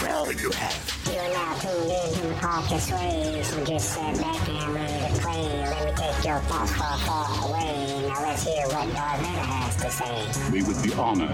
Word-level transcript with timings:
what 0.00 0.26
will 0.28 0.34
you 0.34 0.50
have? 0.50 1.00
You're 1.06 1.32
now 1.32 1.54
tuned 1.58 1.90
in 1.90 2.12
to 2.14 2.34
Podcast 2.40 2.92
Waves. 2.92 3.56
We 3.56 3.64
just 3.64 3.90
sat 3.94 4.16
back 4.18 4.48
and 4.48 4.74
ready 4.74 5.14
to 5.14 5.20
play. 5.20 5.42
Let 5.42 5.84
me 5.86 5.92
take 5.96 6.24
your 6.24 6.38
thoughts 6.40 6.72
far, 6.72 6.98
far 6.98 7.48
away. 7.50 8.06
Now 8.08 8.22
let's 8.22 8.44
hear 8.44 8.66
what 8.68 8.92
Darth 8.94 9.20
Vader 9.20 9.40
has 9.40 9.76
to 9.76 9.90
say. 9.90 10.52
We 10.52 10.62
would 10.62 10.82
be 10.82 10.92
honored 10.94 11.30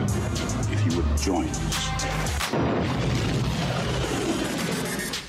if 0.73 0.87
you 0.87 0.97
would 0.97 1.17
join 1.17 1.49
us. 1.49 1.87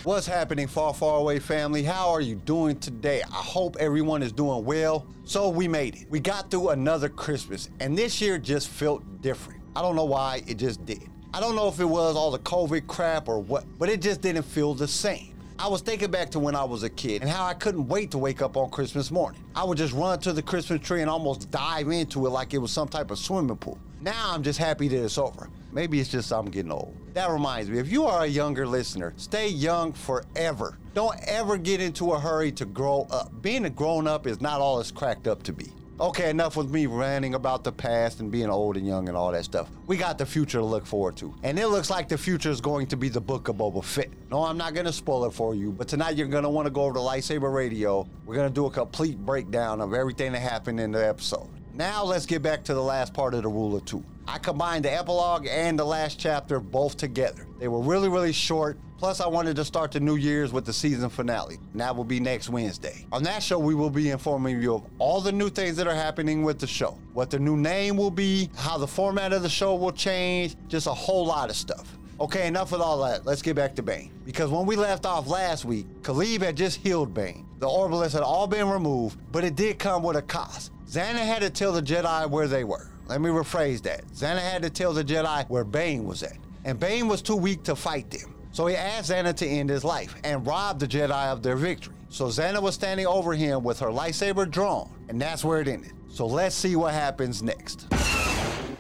What's 0.04 0.26
happening, 0.26 0.68
far, 0.68 0.94
far 0.94 1.20
away 1.20 1.40
family? 1.40 1.84
How 1.84 2.12
are 2.12 2.22
you 2.22 2.36
doing 2.36 2.80
today? 2.80 3.22
I 3.24 3.42
hope 3.42 3.76
everyone 3.78 4.24
is 4.24 4.32
doing 4.32 4.64
well. 4.64 5.06
So, 5.26 5.50
we 5.50 5.68
made 5.68 5.96
it. 5.96 6.10
We 6.10 6.22
got 6.22 6.50
through 6.50 6.70
another 6.70 7.10
Christmas, 7.10 7.70
and 7.82 7.98
this 7.98 8.22
year 8.22 8.38
just 8.38 8.70
felt 8.70 9.04
different. 9.22 9.62
I 9.76 9.82
don't 9.82 9.98
know 9.98 10.06
why, 10.06 10.44
it 10.48 10.56
just 10.56 10.86
did. 10.86 11.10
I 11.34 11.40
don't 11.40 11.56
know 11.56 11.68
if 11.68 11.80
it 11.80 11.86
was 11.86 12.16
all 12.16 12.32
the 12.32 12.40
COVID 12.40 12.88
crap 12.88 13.28
or 13.28 13.40
what, 13.40 13.66
but 13.78 13.90
it 13.90 14.02
just 14.02 14.22
didn't 14.22 14.44
feel 14.44 14.74
the 14.74 14.88
same. 14.88 15.34
I 15.60 15.68
was 15.68 15.82
thinking 15.82 16.12
back 16.12 16.30
to 16.32 16.40
when 16.40 16.56
I 16.56 16.64
was 16.64 16.84
a 16.84 16.90
kid 16.90 17.22
and 17.22 17.30
how 17.30 17.46
I 17.46 17.54
couldn't 17.54 17.88
wait 17.88 18.12
to 18.12 18.18
wake 18.18 18.42
up 18.42 18.56
on 18.56 18.70
Christmas 18.70 19.12
morning. 19.12 19.44
I 19.56 19.64
would 19.64 19.78
just 19.78 19.94
run 19.94 20.20
to 20.20 20.32
the 20.32 20.42
Christmas 20.42 20.82
tree 20.82 21.02
and 21.02 21.10
almost 21.10 21.52
dive 21.52 21.90
into 21.90 22.26
it 22.28 22.30
like 22.30 22.54
it 22.54 22.60
was 22.60 22.72
some 22.72 22.88
type 22.88 23.12
of 23.12 23.20
swimming 23.20 23.58
pool. 23.58 23.78
Now 24.00 24.32
I'm 24.34 24.44
just 24.44 24.60
happy 24.60 24.88
that 24.88 25.04
it's 25.04 25.18
over. 25.18 25.50
Maybe 25.72 26.00
it's 26.00 26.10
just 26.10 26.32
I'm 26.32 26.46
getting 26.46 26.72
old. 26.72 26.96
That 27.14 27.30
reminds 27.30 27.70
me, 27.70 27.80
if 27.80 27.92
you 27.92 28.06
are 28.06 28.24
a 28.24 28.28
younger 28.28 28.66
listener, 28.66 29.14
stay 29.18 29.50
young 29.50 29.94
forever. 29.94 30.78
Don't 30.94 31.20
ever 31.28 31.58
get 31.58 31.82
into 31.82 32.14
a 32.14 32.20
hurry 32.20 32.52
to 32.54 32.66
grow 32.66 33.08
up. 33.10 33.32
Being 33.42 33.66
a 33.66 33.70
grown 33.70 34.08
up 34.08 34.28
is 34.28 34.40
not 34.40 34.62
all 34.62 34.80
it's 34.80 34.92
cracked 34.92 35.28
up 35.28 35.44
to 35.44 35.54
be. 35.54 35.74
Okay, 36.00 36.30
enough 36.30 36.56
with 36.56 36.70
me 36.70 36.86
ranting 36.86 37.34
about 37.34 37.64
the 37.64 37.72
past 37.72 38.20
and 38.20 38.32
being 38.32 38.52
old 38.52 38.78
and 38.78 38.86
young 38.86 39.08
and 39.08 39.18
all 39.18 39.32
that 39.32 39.46
stuff. 39.46 39.68
We 39.88 39.98
got 39.98 40.20
the 40.20 40.28
future 40.28 40.60
to 40.60 40.64
look 40.64 40.86
forward 40.86 41.18
to. 41.18 41.34
And 41.42 41.58
it 41.58 41.70
looks 41.70 41.90
like 41.90 42.08
the 42.08 42.20
future 42.20 42.52
is 42.52 42.62
going 42.62 42.86
to 42.88 42.98
be 42.98 43.10
the 43.10 43.20
book 43.20 43.48
of 43.48 43.56
Boba 43.56 43.84
Fett. 43.84 44.12
No, 44.30 44.44
I'm 44.44 44.58
not 44.58 44.76
going 44.76 44.86
to 44.86 44.94
spoil 44.94 45.26
it 45.26 45.32
for 45.34 45.56
you, 45.56 45.72
but 45.72 45.88
tonight 45.88 46.16
you're 46.16 46.28
going 46.28 46.44
to 46.44 46.50
want 46.50 46.68
to 46.68 46.70
go 46.70 46.84
over 46.84 46.94
to 46.94 47.00
Lightsaber 47.00 47.52
Radio. 47.52 48.08
We're 48.28 48.36
going 48.36 48.48
to 48.48 48.54
do 48.54 48.68
a 48.68 48.70
complete 48.70 49.18
breakdown 49.18 49.82
of 49.82 49.96
everything 49.96 50.34
that 50.34 50.40
happened 50.42 50.80
in 50.80 50.92
the 50.92 51.04
episode. 51.04 51.50
Now 51.74 52.04
let's 52.04 52.28
get 52.28 52.44
back 52.44 52.64
to 52.66 52.76
the 52.76 52.84
last 52.84 53.16
part 53.16 53.34
of 53.34 53.42
the 53.42 53.50
Rule 53.50 53.76
of 53.76 53.84
Two. 53.86 54.04
I 54.28 54.38
combined 54.38 54.86
the 54.86 54.94
epilogue 54.94 55.48
and 55.50 55.80
the 55.80 55.86
last 55.86 56.20
chapter 56.20 56.60
both 56.60 56.98
together. 56.98 57.48
They 57.58 57.70
were 57.70 57.82
really, 57.82 58.10
really 58.10 58.34
short. 58.34 58.78
Plus, 58.98 59.22
I 59.22 59.28
wanted 59.28 59.56
to 59.58 59.66
start 59.66 59.92
the 59.92 60.00
New 60.00 60.16
Year's 60.16 60.52
with 60.52 60.66
the 60.66 60.74
season 60.74 61.10
finale. 61.10 61.60
And 61.72 61.82
that 61.82 61.96
will 61.96 62.04
be 62.04 62.20
next 62.20 62.50
Wednesday. 62.50 63.06
On 63.12 63.22
that 63.24 63.44
show, 63.44 63.60
we 63.60 63.76
will 63.76 63.92
be 63.92 64.10
informing 64.10 64.60
you 64.60 64.74
of 64.74 64.84
all 64.98 65.22
the 65.22 65.32
new 65.32 65.50
things 65.50 65.78
that 65.78 65.88
are 65.88 65.94
happening 65.94 66.42
with 66.42 66.58
the 66.58 66.66
show, 66.66 66.98
what 67.14 67.30
the 67.30 67.38
new 67.38 67.56
name 67.56 67.96
will 67.96 68.10
be, 68.10 68.50
how 68.58 68.78
the 68.80 68.88
format 68.88 69.34
of 69.34 69.44
the 69.44 69.50
show 69.50 69.76
will 69.76 69.92
change, 69.92 70.56
just 70.68 70.88
a 70.88 70.94
whole 70.94 71.28
lot 71.28 71.52
of 71.52 71.56
stuff. 71.56 71.96
Okay, 72.20 72.48
enough 72.48 72.72
with 72.72 72.82
all 72.82 73.04
that. 73.04 73.24
Let's 73.24 73.44
get 73.44 73.56
back 73.56 73.76
to 73.76 73.84
Bane. 73.84 74.12
Because 74.26 74.50
when 74.50 74.66
we 74.66 74.76
left 74.76 75.06
off 75.06 75.28
last 75.28 75.64
week, 75.64 75.86
Caleb 76.04 76.42
had 76.42 76.58
just 76.58 76.78
healed 76.78 77.14
Bane. 77.14 77.46
The 77.60 77.68
Orbalisk 77.68 78.14
had 78.14 78.24
all 78.24 78.48
been 78.48 78.68
removed, 78.68 79.20
but 79.32 79.44
it 79.44 79.56
did 79.56 79.78
come 79.78 80.02
with 80.02 80.18
a 80.18 80.24
cost. 80.24 80.72
Zannah 80.88 81.20
had 81.20 81.44
to 81.44 81.52
tell 81.52 81.72
the 81.72 81.84
Jedi 81.84 82.28
where 82.28 82.48
they 82.48 82.64
were. 82.64 82.90
Let 83.08 83.22
me 83.22 83.30
rephrase 83.30 83.84
that. 83.84 84.08
Zannah 84.08 84.40
had 84.40 84.64
to 84.64 84.72
tell 84.72 84.94
the 84.94 85.04
Jedi 85.04 85.48
where 85.50 85.64
Bane 85.64 86.06
was 86.06 86.24
at. 86.24 86.38
And 86.66 86.80
Bane 86.80 87.08
was 87.08 87.22
too 87.22 87.36
weak 87.36 87.62
to 87.64 87.76
fight 87.76 88.10
them. 88.10 88.34
So 88.58 88.66
he 88.66 88.76
asked 88.76 89.12
Zannah 89.12 89.36
to 89.36 89.46
end 89.46 89.70
his 89.70 89.84
life 89.84 90.16
and 90.24 90.44
rob 90.48 90.80
the 90.80 90.88
Jedi 90.88 91.32
of 91.32 91.44
their 91.44 91.56
victory. 91.56 91.94
So 92.10 92.26
Zannah 92.26 92.60
was 92.60 92.74
standing 92.74 93.06
over 93.06 93.36
him 93.36 93.64
with 93.64 93.80
her 93.82 93.90
lightsaber 93.90 94.50
drawn, 94.50 94.90
and 95.10 95.22
that's 95.22 95.46
where 95.46 95.62
it 95.62 95.68
ended. 95.68 95.92
So 96.10 96.26
let's 96.26 96.56
see 96.56 96.76
what 96.76 96.96
happens 96.96 97.44
next. 97.44 97.88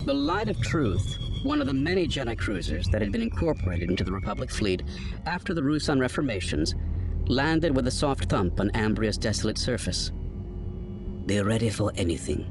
The 0.03 0.15
Light 0.15 0.49
of 0.49 0.59
Truth, 0.63 1.19
one 1.43 1.61
of 1.61 1.67
the 1.67 1.75
many 1.75 2.07
Jedi 2.07 2.35
cruisers 2.35 2.87
that 2.87 3.03
had 3.03 3.11
been 3.11 3.21
incorporated 3.21 3.91
into 3.91 4.03
the 4.03 4.11
Republic 4.11 4.49
fleet 4.49 4.81
after 5.27 5.53
the 5.53 5.61
Ruusan 5.61 5.99
reformations, 5.99 6.73
landed 7.27 7.75
with 7.75 7.85
a 7.85 7.91
soft 7.91 8.29
thump 8.29 8.59
on 8.59 8.71
Ambria's 8.71 9.19
desolate 9.19 9.59
surface. 9.59 10.11
They're 11.27 11.45
ready 11.45 11.69
for 11.69 11.91
anything, 11.97 12.47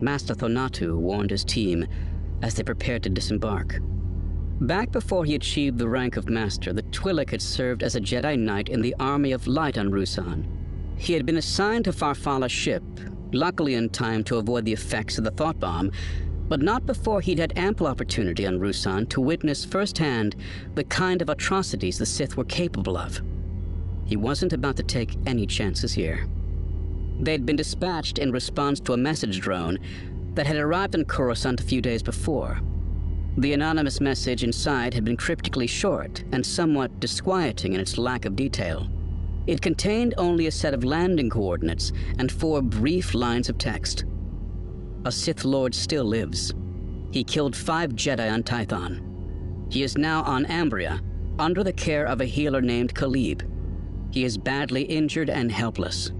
Master 0.00 0.34
Thonatu 0.34 0.96
warned 0.96 1.32
his 1.32 1.44
team 1.44 1.86
as 2.40 2.54
they 2.54 2.62
prepared 2.62 3.02
to 3.02 3.10
disembark. 3.10 3.78
Back 4.60 4.90
before 4.90 5.26
he 5.26 5.34
achieved 5.34 5.76
the 5.76 5.88
rank 5.88 6.16
of 6.16 6.30
Master, 6.30 6.72
the 6.72 6.82
Twi'lek 6.84 7.30
had 7.30 7.42
served 7.42 7.82
as 7.82 7.94
a 7.94 8.00
Jedi 8.00 8.38
Knight 8.38 8.70
in 8.70 8.80
the 8.80 8.94
Army 8.98 9.32
of 9.32 9.46
Light 9.46 9.76
on 9.76 9.90
Ruusan. 9.90 10.46
He 10.96 11.12
had 11.12 11.26
been 11.26 11.36
assigned 11.36 11.84
to 11.84 11.92
Farfalla's 11.92 12.52
ship, 12.52 12.82
luckily 13.32 13.74
in 13.74 13.90
time 13.90 14.24
to 14.24 14.38
avoid 14.38 14.64
the 14.64 14.72
effects 14.72 15.18
of 15.18 15.24
the 15.24 15.30
thought 15.30 15.60
bomb, 15.60 15.92
but 16.48 16.62
not 16.62 16.86
before 16.86 17.20
he'd 17.20 17.38
had 17.38 17.58
ample 17.58 17.86
opportunity 17.86 18.46
on 18.46 18.58
Ruusan 18.58 19.10
to 19.10 19.20
witness 19.20 19.66
firsthand 19.66 20.36
the 20.74 20.84
kind 20.84 21.20
of 21.20 21.28
atrocities 21.28 21.98
the 21.98 22.06
Sith 22.06 22.38
were 22.38 22.44
capable 22.44 22.96
of. 22.96 23.20
He 24.06 24.16
wasn't 24.16 24.54
about 24.54 24.76
to 24.76 24.82
take 24.82 25.16
any 25.26 25.46
chances 25.46 25.92
here. 25.92 26.26
They'd 27.20 27.44
been 27.44 27.56
dispatched 27.56 28.18
in 28.18 28.32
response 28.32 28.80
to 28.80 28.94
a 28.94 28.96
message 28.96 29.38
drone 29.40 29.78
that 30.34 30.46
had 30.46 30.56
arrived 30.56 30.94
in 30.94 31.04
Coruscant 31.04 31.60
a 31.60 31.64
few 31.64 31.82
days 31.82 32.02
before. 32.02 32.62
The 33.38 33.52
anonymous 33.52 34.00
message 34.00 34.44
inside 34.44 34.94
had 34.94 35.04
been 35.04 35.18
cryptically 35.18 35.66
short 35.66 36.24
and 36.32 36.44
somewhat 36.44 37.00
disquieting 37.00 37.74
in 37.74 37.80
its 37.80 37.98
lack 37.98 38.24
of 38.24 38.34
detail. 38.34 38.88
It 39.46 39.60
contained 39.60 40.14
only 40.16 40.46
a 40.46 40.50
set 40.50 40.72
of 40.72 40.84
landing 40.84 41.28
coordinates 41.28 41.92
and 42.18 42.32
four 42.32 42.62
brief 42.62 43.14
lines 43.14 43.50
of 43.50 43.58
text. 43.58 44.06
A 45.04 45.12
Sith 45.12 45.44
Lord 45.44 45.74
still 45.74 46.04
lives. 46.04 46.54
He 47.12 47.22
killed 47.22 47.54
five 47.54 47.90
Jedi 47.90 48.32
on 48.32 48.42
Tython. 48.42 49.02
He 49.70 49.82
is 49.82 49.98
now 49.98 50.22
on 50.22 50.46
Ambria, 50.46 51.00
under 51.38 51.62
the 51.62 51.72
care 51.72 52.06
of 52.06 52.22
a 52.22 52.24
healer 52.24 52.62
named 52.62 52.94
Caleb. 52.94 53.42
He 54.10 54.24
is 54.24 54.38
badly 54.38 54.82
injured 54.82 55.28
and 55.28 55.52
helpless. 55.52 56.10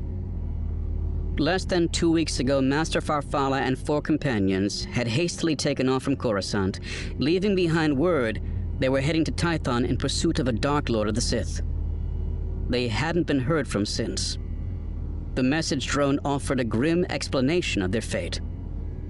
Less 1.38 1.66
than 1.66 1.90
two 1.90 2.10
weeks 2.10 2.40
ago, 2.40 2.62
Master 2.62 3.02
Farfalla 3.02 3.60
and 3.60 3.78
four 3.78 4.00
companions 4.00 4.86
had 4.86 5.06
hastily 5.06 5.54
taken 5.54 5.86
off 5.86 6.02
from 6.02 6.16
Coruscant, 6.16 6.80
leaving 7.18 7.54
behind 7.54 7.98
word 7.98 8.40
they 8.78 8.88
were 8.88 9.02
heading 9.02 9.24
to 9.24 9.32
Tython 9.32 9.86
in 9.86 9.98
pursuit 9.98 10.38
of 10.38 10.48
a 10.48 10.52
Dark 10.52 10.88
Lord 10.88 11.08
of 11.08 11.14
the 11.14 11.20
Sith. 11.20 11.60
They 12.70 12.88
hadn't 12.88 13.26
been 13.26 13.40
heard 13.40 13.68
from 13.68 13.84
since. 13.84 14.38
The 15.34 15.42
message 15.42 15.86
drone 15.86 16.18
offered 16.24 16.58
a 16.58 16.64
grim 16.64 17.04
explanation 17.10 17.82
of 17.82 17.92
their 17.92 18.00
fate, 18.00 18.40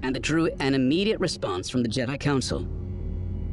and 0.03 0.17
it 0.17 0.21
drew 0.21 0.47
an 0.59 0.73
immediate 0.73 1.21
response 1.21 1.69
from 1.69 1.81
the 1.81 1.89
Jedi 1.89 2.19
Council. 2.19 2.67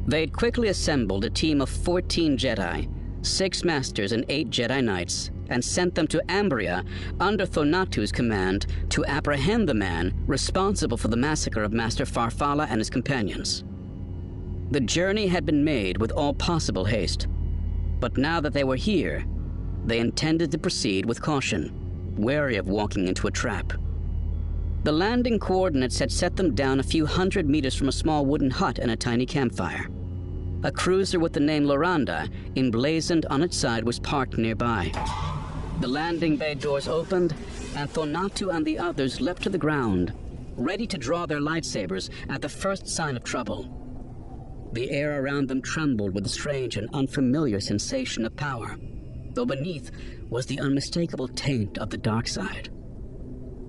They'd 0.05 0.33
quickly 0.33 0.67
assembled 0.67 1.23
a 1.23 1.29
team 1.29 1.61
of 1.61 1.69
14 1.69 2.37
Jedi, 2.37 2.89
six 3.25 3.63
Masters, 3.63 4.11
and 4.11 4.25
eight 4.27 4.49
Jedi 4.49 4.83
Knights, 4.83 5.31
and 5.49 5.63
sent 5.63 5.95
them 5.95 6.07
to 6.07 6.23
Ambria 6.27 6.85
under 7.19 7.45
Thonatu's 7.45 8.11
command 8.11 8.67
to 8.89 9.05
apprehend 9.05 9.67
the 9.67 9.73
man 9.73 10.13
responsible 10.27 10.97
for 10.97 11.07
the 11.07 11.17
massacre 11.17 11.63
of 11.63 11.73
Master 11.73 12.05
Farfalla 12.05 12.67
and 12.69 12.79
his 12.79 12.89
companions. 12.89 13.63
The 14.71 14.79
journey 14.79 15.27
had 15.27 15.45
been 15.45 15.63
made 15.63 15.97
with 15.97 16.11
all 16.11 16.33
possible 16.33 16.85
haste, 16.85 17.27
but 17.99 18.17
now 18.17 18.41
that 18.41 18.53
they 18.53 18.63
were 18.63 18.75
here, 18.75 19.25
they 19.85 19.99
intended 19.99 20.51
to 20.51 20.57
proceed 20.57 21.05
with 21.05 21.21
caution, 21.21 21.71
wary 22.17 22.55
of 22.57 22.67
walking 22.67 23.07
into 23.07 23.27
a 23.27 23.31
trap. 23.31 23.73
The 24.83 24.91
landing 24.91 25.39
coordinates 25.39 25.99
had 25.99 26.11
set 26.11 26.35
them 26.35 26.53
down 26.53 26.79
a 26.79 26.83
few 26.83 27.05
hundred 27.05 27.49
meters 27.49 27.73
from 27.73 27.87
a 27.87 27.91
small 27.91 28.25
wooden 28.25 28.51
hut 28.51 28.79
and 28.79 28.91
a 28.91 28.95
tiny 28.95 29.25
campfire. 29.25 29.87
A 30.63 30.71
cruiser 30.71 31.19
with 31.19 31.33
the 31.33 31.39
name 31.39 31.65
Loranda, 31.65 32.29
emblazoned 32.55 33.25
on 33.27 33.43
its 33.43 33.57
side, 33.57 33.83
was 33.83 33.99
parked 33.99 34.37
nearby. 34.37 34.91
The 35.81 35.87
landing 35.89 36.37
bay 36.37 36.53
doors 36.55 36.87
opened, 36.87 37.35
and 37.75 37.89
Thonatu 37.89 38.55
and 38.55 38.65
the 38.65 38.79
others 38.79 39.19
leapt 39.19 39.43
to 39.43 39.49
the 39.49 39.57
ground, 39.57 40.13
ready 40.55 40.87
to 40.87 40.97
draw 40.97 41.25
their 41.25 41.41
lightsabers 41.41 42.09
at 42.29 42.41
the 42.41 42.49
first 42.49 42.87
sign 42.87 43.17
of 43.17 43.25
trouble. 43.25 44.69
The 44.71 44.89
air 44.89 45.21
around 45.21 45.49
them 45.49 45.61
trembled 45.61 46.15
with 46.15 46.25
a 46.25 46.29
strange 46.29 46.77
and 46.77 46.89
unfamiliar 46.93 47.59
sensation 47.59 48.25
of 48.25 48.37
power, 48.37 48.77
though 49.33 49.45
beneath 49.45 49.91
was 50.29 50.45
the 50.45 50.61
unmistakable 50.61 51.27
taint 51.27 51.77
of 51.77 51.89
the 51.89 51.97
dark 51.97 52.29
side. 52.29 52.69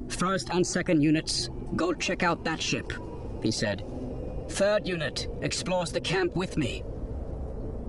First 0.09 0.51
and 0.51 0.65
second 0.65 1.03
units, 1.03 1.51
go 1.75 1.93
check 1.93 2.23
out 2.23 2.45
that 2.45 2.63
ship, 2.63 2.93
he 3.43 3.51
said. 3.51 3.85
Third 4.49 4.87
unit 4.87 5.27
explores 5.43 5.91
the 5.91 6.01
camp 6.01 6.37
with 6.37 6.57
me. 6.57 6.85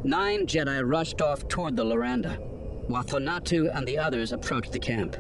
Nine 0.04 0.48
Jedi 0.48 0.82
rushed 0.84 1.22
off 1.22 1.48
toward 1.48 1.76
the 1.76 1.86
Loranda 1.86 2.40
while 2.88 3.04
and 3.04 3.88
the 3.88 3.98
others 3.98 4.32
approached 4.32 4.72
the 4.72 4.80
camp. 4.80 5.16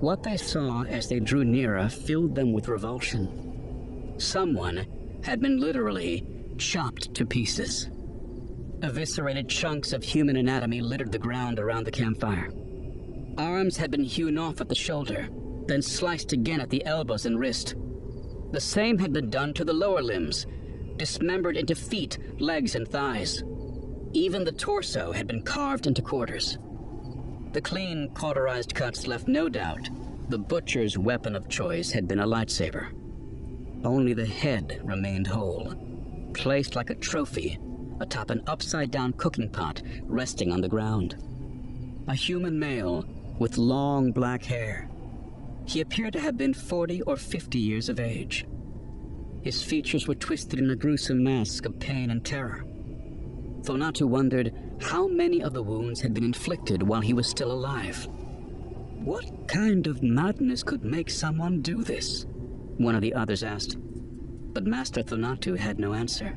What 0.00 0.22
they 0.22 0.36
saw 0.36 0.84
as 0.84 1.08
they 1.08 1.20
drew 1.20 1.44
nearer 1.44 1.88
filled 1.88 2.34
them 2.34 2.52
with 2.52 2.68
revulsion. 2.68 4.14
Someone 4.18 4.86
had 5.22 5.40
been 5.40 5.58
literally 5.58 6.26
chopped 6.58 7.14
to 7.14 7.24
pieces. 7.24 7.88
Eviscerated 8.82 9.48
chunks 9.48 9.92
of 9.92 10.04
human 10.04 10.36
anatomy 10.36 10.80
littered 10.80 11.10
the 11.10 11.18
ground 11.18 11.58
around 11.58 11.84
the 11.84 11.90
campfire. 11.90 12.50
Arms 13.38 13.76
had 13.76 13.90
been 13.90 14.04
hewn 14.04 14.36
off 14.36 14.60
at 14.60 14.68
the 14.68 14.74
shoulder, 14.74 15.28
then 15.66 15.80
sliced 15.80 16.32
again 16.32 16.60
at 16.60 16.70
the 16.70 16.84
elbows 16.84 17.24
and 17.26 17.38
wrist. 17.38 17.74
The 18.52 18.60
same 18.60 18.98
had 18.98 19.12
been 19.12 19.30
done 19.30 19.54
to 19.54 19.64
the 19.64 19.72
lower 19.72 20.02
limbs, 20.02 20.46
dismembered 20.96 21.56
into 21.56 21.74
feet, 21.74 22.18
legs, 22.38 22.74
and 22.74 22.86
thighs. 22.86 23.42
Even 24.14 24.44
the 24.44 24.52
torso 24.52 25.10
had 25.10 25.26
been 25.26 25.42
carved 25.42 25.88
into 25.88 26.00
quarters. 26.00 26.56
The 27.52 27.60
clean, 27.60 28.10
cauterized 28.14 28.72
cuts 28.72 29.08
left 29.08 29.26
no 29.26 29.48
doubt 29.48 29.90
the 30.28 30.38
butcher's 30.38 30.96
weapon 30.96 31.34
of 31.34 31.48
choice 31.48 31.90
had 31.90 32.06
been 32.06 32.20
a 32.20 32.26
lightsaber. 32.26 32.92
Only 33.84 34.14
the 34.14 34.24
head 34.24 34.80
remained 34.84 35.26
whole, 35.26 35.74
placed 36.32 36.76
like 36.76 36.90
a 36.90 36.94
trophy 36.94 37.58
atop 38.00 38.30
an 38.30 38.42
upside 38.46 38.92
down 38.92 39.14
cooking 39.14 39.48
pot 39.48 39.82
resting 40.04 40.52
on 40.52 40.60
the 40.60 40.68
ground. 40.68 41.16
A 42.06 42.14
human 42.14 42.56
male 42.58 43.04
with 43.40 43.58
long 43.58 44.12
black 44.12 44.44
hair. 44.44 44.88
He 45.66 45.80
appeared 45.80 46.12
to 46.12 46.20
have 46.20 46.36
been 46.36 46.54
40 46.54 47.02
or 47.02 47.16
50 47.16 47.58
years 47.58 47.88
of 47.88 47.98
age. 47.98 48.46
His 49.42 49.62
features 49.62 50.06
were 50.06 50.14
twisted 50.14 50.60
in 50.60 50.70
a 50.70 50.76
gruesome 50.76 51.22
mask 51.22 51.66
of 51.66 51.80
pain 51.80 52.10
and 52.10 52.24
terror. 52.24 52.64
Thonatu 53.64 54.06
wondered 54.06 54.52
how 54.80 55.08
many 55.08 55.42
of 55.42 55.54
the 55.54 55.62
wounds 55.62 56.02
had 56.02 56.12
been 56.12 56.24
inflicted 56.24 56.82
while 56.82 57.00
he 57.00 57.14
was 57.14 57.26
still 57.26 57.50
alive. 57.50 58.06
What 59.02 59.48
kind 59.48 59.86
of 59.86 60.02
madness 60.02 60.62
could 60.62 60.84
make 60.84 61.08
someone 61.08 61.62
do 61.62 61.82
this? 61.82 62.26
One 62.76 62.94
of 62.94 63.00
the 63.00 63.14
others 63.14 63.42
asked. 63.42 63.78
But 64.52 64.66
Master 64.66 65.02
Thonatu 65.02 65.56
had 65.56 65.78
no 65.78 65.94
answer. 65.94 66.36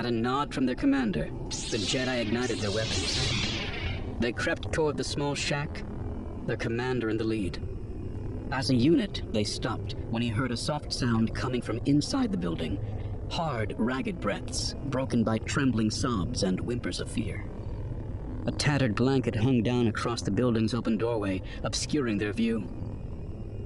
At 0.00 0.06
a 0.06 0.10
nod 0.10 0.54
from 0.54 0.64
their 0.64 0.74
commander, 0.74 1.28
the 1.50 1.76
Jedi 1.76 2.22
ignited 2.22 2.58
their 2.60 2.70
weapons. 2.70 3.30
They 4.18 4.32
crept 4.32 4.72
toward 4.72 4.96
the 4.96 5.04
small 5.04 5.34
shack, 5.34 5.84
their 6.46 6.56
commander 6.56 7.10
in 7.10 7.18
the 7.18 7.24
lead. 7.24 7.58
As 8.50 8.70
a 8.70 8.74
unit, 8.74 9.20
they 9.32 9.44
stopped 9.44 9.96
when 10.08 10.22
he 10.22 10.30
heard 10.30 10.52
a 10.52 10.56
soft 10.56 10.90
sound 10.94 11.34
coming 11.34 11.60
from 11.60 11.82
inside 11.84 12.32
the 12.32 12.38
building 12.38 12.78
hard, 13.28 13.74
ragged 13.76 14.22
breaths, 14.22 14.74
broken 14.86 15.22
by 15.22 15.36
trembling 15.36 15.90
sobs 15.90 16.44
and 16.44 16.60
whimpers 16.60 17.00
of 17.00 17.10
fear. 17.10 17.44
A 18.46 18.52
tattered 18.52 18.94
blanket 18.94 19.36
hung 19.36 19.62
down 19.62 19.86
across 19.86 20.22
the 20.22 20.30
building's 20.30 20.72
open 20.72 20.96
doorway, 20.96 21.42
obscuring 21.62 22.16
their 22.16 22.32
view. 22.32 22.66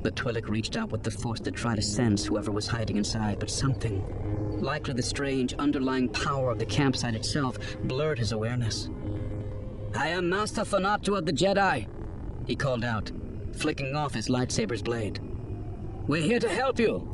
The 0.02 0.10
Twi'lek 0.10 0.48
reached 0.48 0.76
out 0.76 0.90
with 0.90 1.04
the 1.04 1.12
force 1.12 1.38
to 1.42 1.52
try 1.52 1.76
to 1.76 1.80
sense 1.80 2.24
whoever 2.24 2.50
was 2.50 2.66
hiding 2.66 2.96
inside, 2.96 3.38
but 3.38 3.50
something, 3.50 4.04
likely 4.64 4.94
the 4.94 5.02
strange 5.02 5.54
underlying 5.54 6.08
power 6.08 6.50
of 6.50 6.58
the 6.58 6.66
campsite 6.66 7.14
itself, 7.14 7.58
blurred 7.84 8.18
his 8.18 8.32
awareness. 8.32 8.88
I 9.94 10.08
am 10.08 10.28
Master 10.28 10.62
Thonatu 10.62 11.16
of 11.16 11.26
the 11.26 11.32
Jedi, 11.32 11.86
he 12.46 12.56
called 12.56 12.84
out, 12.84 13.12
flicking 13.52 13.94
off 13.94 14.14
his 14.14 14.28
lightsaber's 14.28 14.82
blade. 14.82 15.20
We're 16.06 16.22
here 16.22 16.40
to 16.40 16.48
help 16.48 16.80
you. 16.80 17.10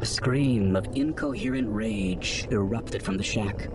A 0.00 0.06
scream 0.06 0.76
of 0.76 0.88
incoherent 0.96 1.68
rage 1.70 2.48
erupted 2.50 3.02
from 3.02 3.16
the 3.18 3.22
shack. 3.22 3.68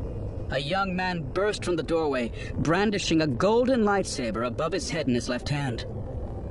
A 0.51 0.59
young 0.59 0.95
man 0.95 1.21
burst 1.33 1.63
from 1.63 1.75
the 1.75 1.83
doorway, 1.83 2.31
brandishing 2.57 3.21
a 3.21 3.27
golden 3.27 3.83
lightsaber 3.83 4.45
above 4.45 4.71
his 4.71 4.89
head 4.89 5.07
in 5.07 5.13
his 5.13 5.29
left 5.29 5.49
hand. 5.49 5.85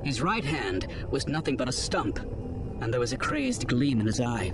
His 0.04 0.20
right 0.20 0.44
hand 0.44 0.86
was 1.10 1.28
nothing 1.28 1.56
but 1.56 1.68
a 1.68 1.72
stump, 1.72 2.18
and 2.80 2.92
there 2.92 3.00
was 3.00 3.12
a 3.12 3.16
crazed 3.16 3.66
gleam 3.68 4.00
in 4.00 4.06
his 4.06 4.20
eye. 4.20 4.52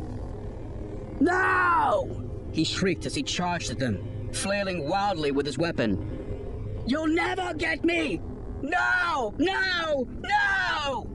No! 1.21 2.27
He 2.53 2.65
shrieked 2.65 3.07
as 3.07 3.15
he 3.15 3.23
charged 3.23 3.71
at 3.71 3.79
them, 3.79 4.29
flailing 4.33 4.89
wildly 4.89 5.31
with 5.31 5.47
his 5.47 5.59
weapon. 5.59 6.07
You'll 6.87 7.07
never 7.07 7.55
get 7.55 7.85
me! 7.85 8.21
No! 8.63 9.35
No! 9.39 10.09
No! 10.21 11.07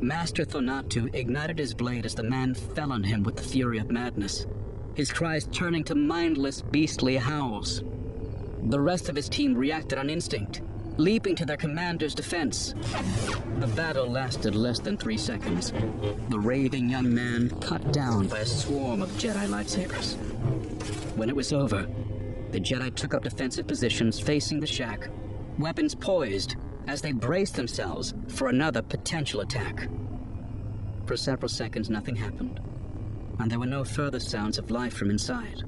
Master 0.00 0.44
Thonatu 0.44 1.14
ignited 1.14 1.58
his 1.58 1.74
blade 1.74 2.06
as 2.06 2.14
the 2.14 2.22
man 2.22 2.54
fell 2.54 2.92
on 2.92 3.02
him 3.02 3.22
with 3.22 3.36
the 3.36 3.42
fury 3.42 3.78
of 3.78 3.90
madness, 3.90 4.46
his 4.94 5.12
cries 5.12 5.46
turning 5.52 5.84
to 5.84 5.94
mindless, 5.94 6.62
beastly 6.62 7.16
howls. 7.16 7.82
The 8.62 8.80
rest 8.80 9.08
of 9.08 9.16
his 9.16 9.28
team 9.28 9.54
reacted 9.54 9.98
on 9.98 10.08
instinct, 10.08 10.62
leaping 10.96 11.36
to 11.36 11.44
their 11.44 11.56
commander's 11.56 12.14
defense. 12.14 12.74
The 13.58 13.66
battle 13.68 14.08
lasted 14.08 14.54
less 14.54 14.78
than 14.78 14.96
three 14.96 15.16
seconds. 15.16 15.72
The 16.28 16.38
raving 16.38 16.88
young 16.88 17.14
man 17.14 17.50
cut 17.60 17.92
down 17.92 18.28
by 18.28 18.40
a 18.40 18.46
swarm 18.46 19.02
of 19.02 19.10
Jedi 19.10 19.46
lightsabers. 19.48 20.16
When 21.16 21.28
it 21.28 21.36
was 21.36 21.52
over, 21.52 21.86
the 22.50 22.60
Jedi 22.60 22.94
took 22.94 23.14
up 23.14 23.22
defensive 23.22 23.66
positions 23.66 24.18
facing 24.18 24.60
the 24.60 24.66
shack, 24.66 25.08
weapons 25.58 25.94
poised 25.94 26.56
as 26.86 27.02
they 27.02 27.12
braced 27.12 27.54
themselves 27.54 28.14
for 28.28 28.48
another 28.48 28.82
potential 28.82 29.40
attack. 29.40 29.88
For 31.06 31.16
several 31.16 31.48
seconds, 31.48 31.90
nothing 31.90 32.16
happened, 32.16 32.60
and 33.38 33.50
there 33.50 33.58
were 33.58 33.66
no 33.66 33.84
further 33.84 34.20
sounds 34.20 34.58
of 34.58 34.70
life 34.70 34.94
from 34.94 35.10
inside. 35.10 35.62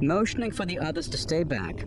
Motioning 0.00 0.50
for 0.50 0.66
the 0.66 0.78
others 0.78 1.08
to 1.08 1.16
stay 1.16 1.42
back, 1.44 1.84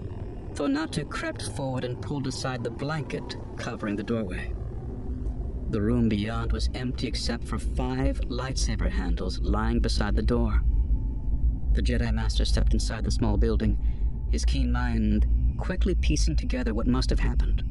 Thonatu 0.55 1.09
crept 1.09 1.49
forward 1.49 1.83
and 1.83 2.01
pulled 2.01 2.27
aside 2.27 2.63
the 2.63 2.71
blanket 2.71 3.35
covering 3.57 3.97
the 3.97 4.03
doorway. 4.03 4.53
The 5.71 5.81
room 5.81 6.07
beyond 6.07 6.53
was 6.53 6.69
empty 6.73 7.07
except 7.07 7.45
for 7.45 7.59
five 7.59 8.21
lightsaber 8.21 8.89
handles 8.89 9.39
lying 9.39 9.81
beside 9.81 10.15
the 10.15 10.21
door. 10.21 10.61
The 11.73 11.81
Jedi 11.81 12.13
Master 12.13 12.45
stepped 12.45 12.73
inside 12.73 13.03
the 13.03 13.11
small 13.11 13.35
building, 13.35 13.77
his 14.31 14.45
keen 14.45 14.71
mind 14.71 15.27
quickly 15.57 15.93
piecing 15.93 16.37
together 16.37 16.73
what 16.73 16.87
must 16.87 17.09
have 17.09 17.19
happened. 17.19 17.61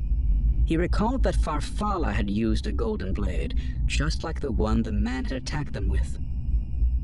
He 0.66 0.76
recalled 0.76 1.22
that 1.22 1.36
Farfalla 1.36 2.12
had 2.12 2.28
used 2.28 2.66
a 2.66 2.72
golden 2.72 3.14
blade, 3.14 3.58
just 3.86 4.24
like 4.24 4.40
the 4.40 4.52
one 4.52 4.82
the 4.82 4.92
man 4.92 5.24
had 5.24 5.38
attacked 5.38 5.72
them 5.72 5.88
with. 5.88 6.18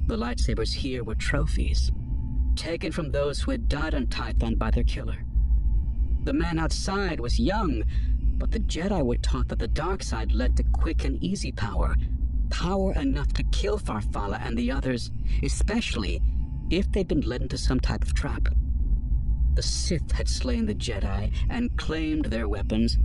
The 0.09 0.19
lightsabers 0.19 0.75
here 0.75 1.05
were 1.05 1.15
trophies, 1.15 1.91
taken 2.55 2.93
from 2.93 3.13
those 3.13 3.41
who 3.41 3.51
had 3.51 3.67
died 3.67 3.95
on 3.95 4.09
Tython 4.09 4.59
by 4.59 4.71
their 4.71 4.85
killer. 4.85 5.25
The 6.25 6.33
man 6.35 6.59
outside 6.59 7.19
was 7.19 7.41
young, 7.41 7.83
but 8.37 8.51
the 8.51 8.61
Jedi 8.61 9.03
were 9.03 9.17
taught 9.17 9.49
that 9.49 9.59
the 9.59 9.69
dark 9.69 10.03
side 10.03 10.33
led 10.33 10.55
to 10.59 10.65
quick 10.65 11.05
and 11.05 11.23
easy 11.25 11.51
power. 11.51 11.97
Power 12.51 12.93
enough 12.95 13.33
to 13.35 13.43
kill 13.45 13.79
Farfalla 13.79 14.39
and 14.41 14.57
the 14.57 14.71
others, 14.71 15.11
especially 15.43 16.21
if 16.69 16.93
they'd 16.93 17.09
been 17.09 17.23
led 17.23 17.41
into 17.41 17.57
some 17.57 17.81
type 17.81 18.03
of 18.03 18.15
trap. 18.15 18.49
The 19.55 19.63
Sith 19.63 20.13
had 20.13 20.29
slain 20.29 20.67
the 20.67 20.75
Jedi 20.75 21.33
and 21.49 21.77
claimed 21.79 22.27
their 22.27 22.49
weapons, 22.49 22.99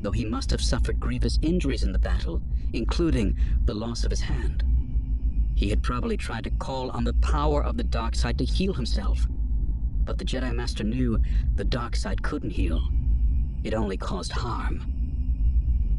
though 0.00 0.10
he 0.10 0.24
must 0.24 0.50
have 0.50 0.60
suffered 0.60 0.98
grievous 0.98 1.38
injuries 1.42 1.84
in 1.84 1.92
the 1.92 1.98
battle, 1.98 2.42
including 2.72 3.38
the 3.66 3.74
loss 3.74 4.02
of 4.02 4.10
his 4.10 4.20
hand. 4.20 4.64
He 5.54 5.70
had 5.70 5.82
probably 5.82 6.16
tried 6.16 6.44
to 6.44 6.50
call 6.50 6.90
on 6.90 7.04
the 7.04 7.14
power 7.14 7.62
of 7.62 7.76
the 7.76 7.84
dark 7.84 8.16
side 8.16 8.38
to 8.38 8.44
heal 8.44 8.74
himself 8.74 9.26
but 10.08 10.16
the 10.16 10.24
Jedi 10.24 10.54
Master 10.54 10.84
knew 10.84 11.20
the 11.56 11.64
dark 11.64 11.94
side 11.94 12.22
couldn't 12.22 12.48
heal. 12.48 12.82
It 13.62 13.74
only 13.74 13.98
caused 13.98 14.32
harm. 14.32 14.80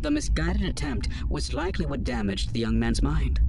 The 0.01 0.09
misguided 0.09 0.63
attempt 0.63 1.09
was 1.29 1.53
likely 1.53 1.85
what 1.85 2.03
damaged 2.03 2.51
the 2.51 2.59
young 2.59 2.79
man's 2.79 3.03
mind. 3.03 3.39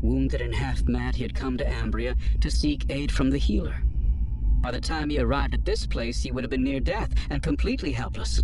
Wounded 0.00 0.42
and 0.42 0.54
half 0.54 0.84
mad, 0.84 1.16
he 1.16 1.24
had 1.24 1.34
come 1.34 1.58
to 1.58 1.64
Ambria 1.64 2.14
to 2.40 2.50
seek 2.52 2.86
aid 2.88 3.10
from 3.10 3.30
the 3.30 3.38
healer. 3.38 3.82
By 4.60 4.70
the 4.70 4.80
time 4.80 5.10
he 5.10 5.18
arrived 5.18 5.54
at 5.54 5.64
this 5.64 5.86
place, 5.86 6.22
he 6.22 6.30
would 6.30 6.44
have 6.44 6.52
been 6.52 6.62
near 6.62 6.78
death 6.78 7.12
and 7.28 7.42
completely 7.42 7.90
helpless. 7.90 8.40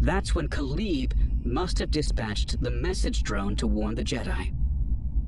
That's 0.00 0.34
when 0.34 0.48
Caleb 0.48 1.14
must 1.44 1.78
have 1.78 1.90
dispatched 1.90 2.62
the 2.62 2.70
message 2.70 3.22
drone 3.22 3.56
to 3.56 3.66
warn 3.66 3.94
the 3.94 4.04
Jedi. 4.04 4.52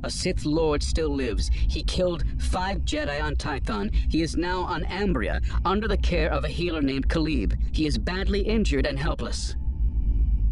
A 0.02 0.11
Sith 0.11 0.45
Lord 0.47 0.83
still 0.83 1.11
lives. 1.11 1.50
He 1.52 1.83
killed 1.83 2.25
five 2.38 2.78
Jedi 2.85 3.23
on 3.23 3.37
Tython. 3.37 3.92
He 4.11 4.23
is 4.23 4.37
now 4.37 4.62
on 4.62 4.85
Ambria, 4.85 5.42
under 5.64 5.87
the 5.87 5.97
care 5.97 6.33
of 6.33 6.45
a 6.45 6.49
healer 6.49 6.80
named 6.80 7.11
Caleb. 7.11 7.54
He 7.73 7.87
is 7.87 7.99
badly 7.99 8.40
injured 8.40 8.87
and 8.87 8.99
helpless. 8.99 9.57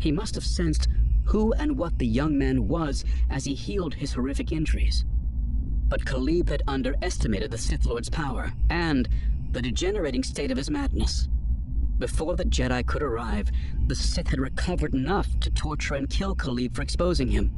He 0.00 0.12
must 0.12 0.35
have 0.35 0.45
sensed 0.45 0.88
who 1.25 1.52
and 1.55 1.76
what 1.76 1.99
the 1.99 2.07
young 2.07 2.38
man 2.38 2.69
was 2.69 3.05
as 3.31 3.45
he 3.45 3.55
healed 3.55 3.95
his 3.95 4.12
horrific 4.12 4.52
injuries. 4.52 5.05
But 5.88 6.05
Caleb 6.05 6.49
had 6.50 6.62
underestimated 6.69 7.50
the 7.50 7.59
Sith 7.59 7.87
Lord's 7.87 8.11
power, 8.11 8.52
and 8.69 9.09
the 9.52 9.62
degenerating 9.62 10.23
state 10.23 10.50
of 10.50 10.59
his 10.59 10.71
madness. 10.71 11.28
Before 11.99 12.37
the 12.37 12.45
Jedi 12.45 12.87
could 12.87 13.02
arrive, 13.02 13.50
the 13.87 13.95
Sith 13.95 14.28
had 14.28 14.40
recovered 14.40 14.95
enough 14.95 15.28
to 15.40 15.50
torture 15.50 15.95
and 15.95 16.09
kill 16.09 16.35
Caleb 16.35 16.75
for 16.75 16.83
exposing 16.83 17.28
him. 17.28 17.50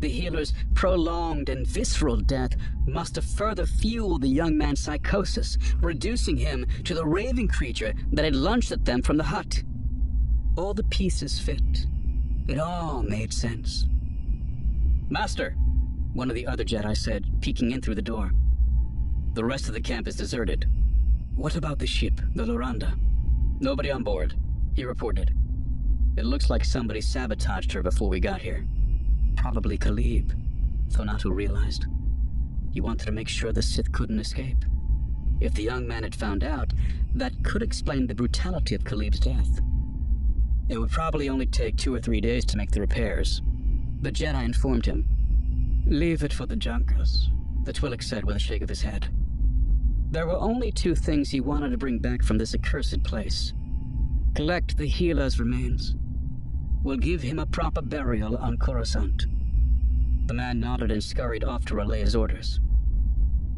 The 0.00 0.08
healer's 0.08 0.54
prolonged 0.74 1.50
and 1.50 1.66
visceral 1.66 2.16
death 2.16 2.56
must 2.86 3.16
have 3.16 3.24
further 3.24 3.66
fueled 3.66 4.22
the 4.22 4.28
young 4.28 4.56
man's 4.56 4.80
psychosis, 4.80 5.58
reducing 5.80 6.38
him 6.38 6.66
to 6.84 6.94
the 6.94 7.04
raving 7.04 7.48
creature 7.48 7.92
that 8.12 8.24
had 8.24 8.34
lunged 8.34 8.72
at 8.72 8.86
them 8.86 9.02
from 9.02 9.18
the 9.18 9.24
hut. 9.24 9.62
All 10.56 10.72
the 10.72 10.84
pieces 10.84 11.38
fit. 11.38 11.86
It 12.48 12.58
all 12.58 13.02
made 13.02 13.32
sense. 13.32 13.86
Master, 15.10 15.54
one 16.14 16.30
of 16.30 16.34
the 16.34 16.46
other 16.46 16.64
Jedi 16.64 16.96
said, 16.96 17.24
peeking 17.42 17.72
in 17.72 17.82
through 17.82 17.94
the 17.96 18.02
door. 18.02 18.32
The 19.34 19.44
rest 19.44 19.68
of 19.68 19.74
the 19.74 19.80
camp 19.80 20.08
is 20.08 20.16
deserted. 20.16 20.66
What 21.36 21.56
about 21.56 21.78
the 21.78 21.86
ship, 21.86 22.20
the 22.34 22.44
Loranda? 22.44 22.98
Nobody 23.60 23.90
on 23.90 24.02
board, 24.02 24.34
he 24.74 24.84
reported. 24.84 25.34
It 26.16 26.24
looks 26.24 26.48
like 26.48 26.64
somebody 26.64 27.00
sabotaged 27.00 27.72
her 27.72 27.82
before 27.82 28.08
we 28.08 28.18
got 28.18 28.40
here. 28.40 28.66
Probably 29.40 29.78
Caleb, 29.78 30.34
Thonatu 30.90 31.34
realized. 31.34 31.86
He 32.72 32.82
wanted 32.82 33.06
to 33.06 33.12
make 33.12 33.26
sure 33.26 33.52
the 33.52 33.62
Sith 33.62 33.90
couldn't 33.90 34.18
escape. 34.18 34.66
If 35.40 35.54
the 35.54 35.62
young 35.62 35.88
man 35.88 36.02
had 36.02 36.14
found 36.14 36.44
out, 36.44 36.74
that 37.14 37.42
could 37.42 37.62
explain 37.62 38.06
the 38.06 38.14
brutality 38.14 38.74
of 38.74 38.84
Caleb's 38.84 39.18
death. 39.18 39.60
It 40.68 40.76
would 40.76 40.90
probably 40.90 41.30
only 41.30 41.46
take 41.46 41.78
two 41.78 41.94
or 41.94 42.00
three 42.00 42.20
days 42.20 42.44
to 42.44 42.58
make 42.58 42.70
the 42.70 42.82
repairs. 42.82 43.40
The 44.02 44.12
Jedi 44.12 44.44
informed 44.44 44.84
him. 44.84 45.08
Leave 45.86 46.22
it 46.22 46.34
for 46.34 46.44
the 46.44 46.54
Junkers, 46.54 47.30
the 47.64 47.72
Twi'lek 47.72 48.02
said 48.02 48.24
with 48.24 48.36
a 48.36 48.38
shake 48.38 48.60
of 48.60 48.68
his 48.68 48.82
head. 48.82 49.08
There 50.10 50.26
were 50.26 50.38
only 50.38 50.70
two 50.70 50.94
things 50.94 51.30
he 51.30 51.40
wanted 51.40 51.70
to 51.70 51.78
bring 51.78 51.98
back 51.98 52.22
from 52.22 52.36
this 52.36 52.54
accursed 52.54 53.02
place. 53.04 53.54
Collect 54.34 54.76
the 54.76 54.86
healer's 54.86 55.40
remains. 55.40 55.94
We'll 56.82 56.96
give 56.96 57.20
him 57.20 57.38
a 57.38 57.46
proper 57.46 57.82
burial 57.82 58.36
on 58.38 58.56
Coruscant. 58.56 59.26
The 60.26 60.34
man 60.34 60.60
nodded 60.60 60.90
and 60.90 61.04
scurried 61.04 61.44
off 61.44 61.66
to 61.66 61.74
relay 61.74 62.00
his 62.00 62.16
orders. 62.16 62.58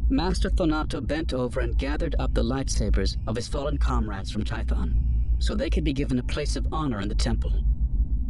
Master 0.09 0.50
Thonatu 0.50 1.07
bent 1.07 1.33
over 1.33 1.61
and 1.61 1.79
gathered 1.79 2.17
up 2.19 2.35
the 2.35 2.43
lightsabers 2.43 3.17
of 3.29 3.37
his 3.37 3.47
fallen 3.47 3.79
comrades 3.79 4.33
from 4.33 4.45
Tython, 4.45 4.99
so 5.38 5.55
they 5.55 5.71
could 5.71 5.85
be 5.85 5.93
given 5.93 6.19
a 6.19 6.25
place 6.25 6.57
of 6.57 6.67
honor 6.73 7.00
in 7.00 7.09
the 7.09 7.14
temple. 7.14 7.52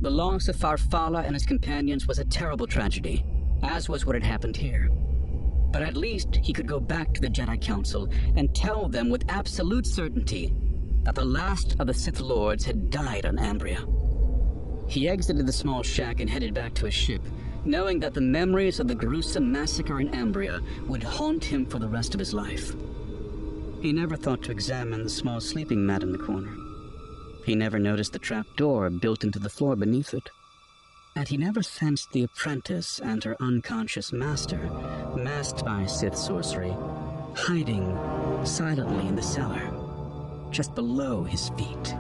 The 0.03 0.11
loss 0.11 0.49
of 0.49 0.57
Farfalla 0.57 1.25
and 1.25 1.35
his 1.35 1.47
companions 1.47 2.07
was 2.07 2.19
a 2.19 2.25
terrible 2.25 2.67
tragedy, 2.67 3.25
as 3.63 3.89
was 3.89 4.05
what 4.05 4.15
had 4.15 4.25
happened 4.25 4.57
here. 4.57 4.91
But 5.73 5.83
at 5.83 5.97
least 5.97 6.37
he 6.43 6.53
could 6.53 6.67
go 6.67 6.81
back 6.81 7.15
to 7.15 7.21
the 7.21 7.31
Jedi 7.31 7.59
Council 7.61 8.09
and 8.37 8.55
tell 8.55 8.89
them 8.89 9.09
with 9.09 9.25
absolute 9.31 9.87
certainty 9.87 10.53
that 11.05 11.15
the 11.15 11.25
last 11.25 11.77
of 11.81 11.87
the 11.87 11.95
Sith 11.95 12.21
Lords 12.21 12.65
had 12.65 12.91
died 12.91 13.25
on 13.25 13.39
Ambria. 13.39 14.02
He 14.89 15.09
exited 15.09 15.47
the 15.47 15.53
small 15.53 15.83
shack 15.83 16.21
and 16.21 16.29
headed 16.29 16.55
back 16.55 16.75
to 16.75 16.87
his 16.87 16.95
ship, 16.95 17.23
knowing 17.65 18.01
that 18.01 18.15
the 18.15 18.21
memories 18.21 18.81
of 18.81 18.89
the 18.89 18.95
gruesome 18.95 19.51
massacre 19.53 20.01
in 20.01 20.09
Ambria 20.11 20.63
would 20.87 21.03
haunt 21.03 21.45
him 21.45 21.67
for 21.67 21.79
the 21.79 21.89
rest 21.89 22.15
of 22.15 22.19
his 22.19 22.35
life. 22.35 22.75
He 23.81 23.93
never 23.93 24.17
thought 24.17 24.43
to 24.45 24.53
examine 24.53 25.03
the 25.03 25.11
small 25.11 25.41
sleeping 25.41 25.85
mat 25.85 26.03
in 26.03 26.13
the 26.13 26.19
corner. 26.19 26.55
He 27.45 27.55
never 27.55 27.79
noticed 27.79 28.13
the 28.13 28.19
trap 28.19 28.47
door 28.57 28.91
built 28.91 29.25
into 29.25 29.39
the 29.39 29.51
floor 29.51 29.75
beneath 29.75 30.15
it. 30.15 30.31
And 31.17 31.29
he 31.29 31.37
never 31.37 31.63
sensed 31.63 32.13
the 32.13 32.23
apprentice 32.23 33.01
and 33.01 33.23
her 33.25 33.37
unconscious 33.41 34.13
master, 34.13 34.71
masked 35.17 35.65
by 35.65 35.87
Sith 35.87 36.17
sorcery, 36.17 36.73
hiding 37.35 37.97
silently 38.45 39.07
in 39.09 39.17
the 39.17 39.23
cellar, 39.23 39.71
just 40.51 40.75
below 40.75 41.25
his 41.25 41.51
feet. 41.51 41.95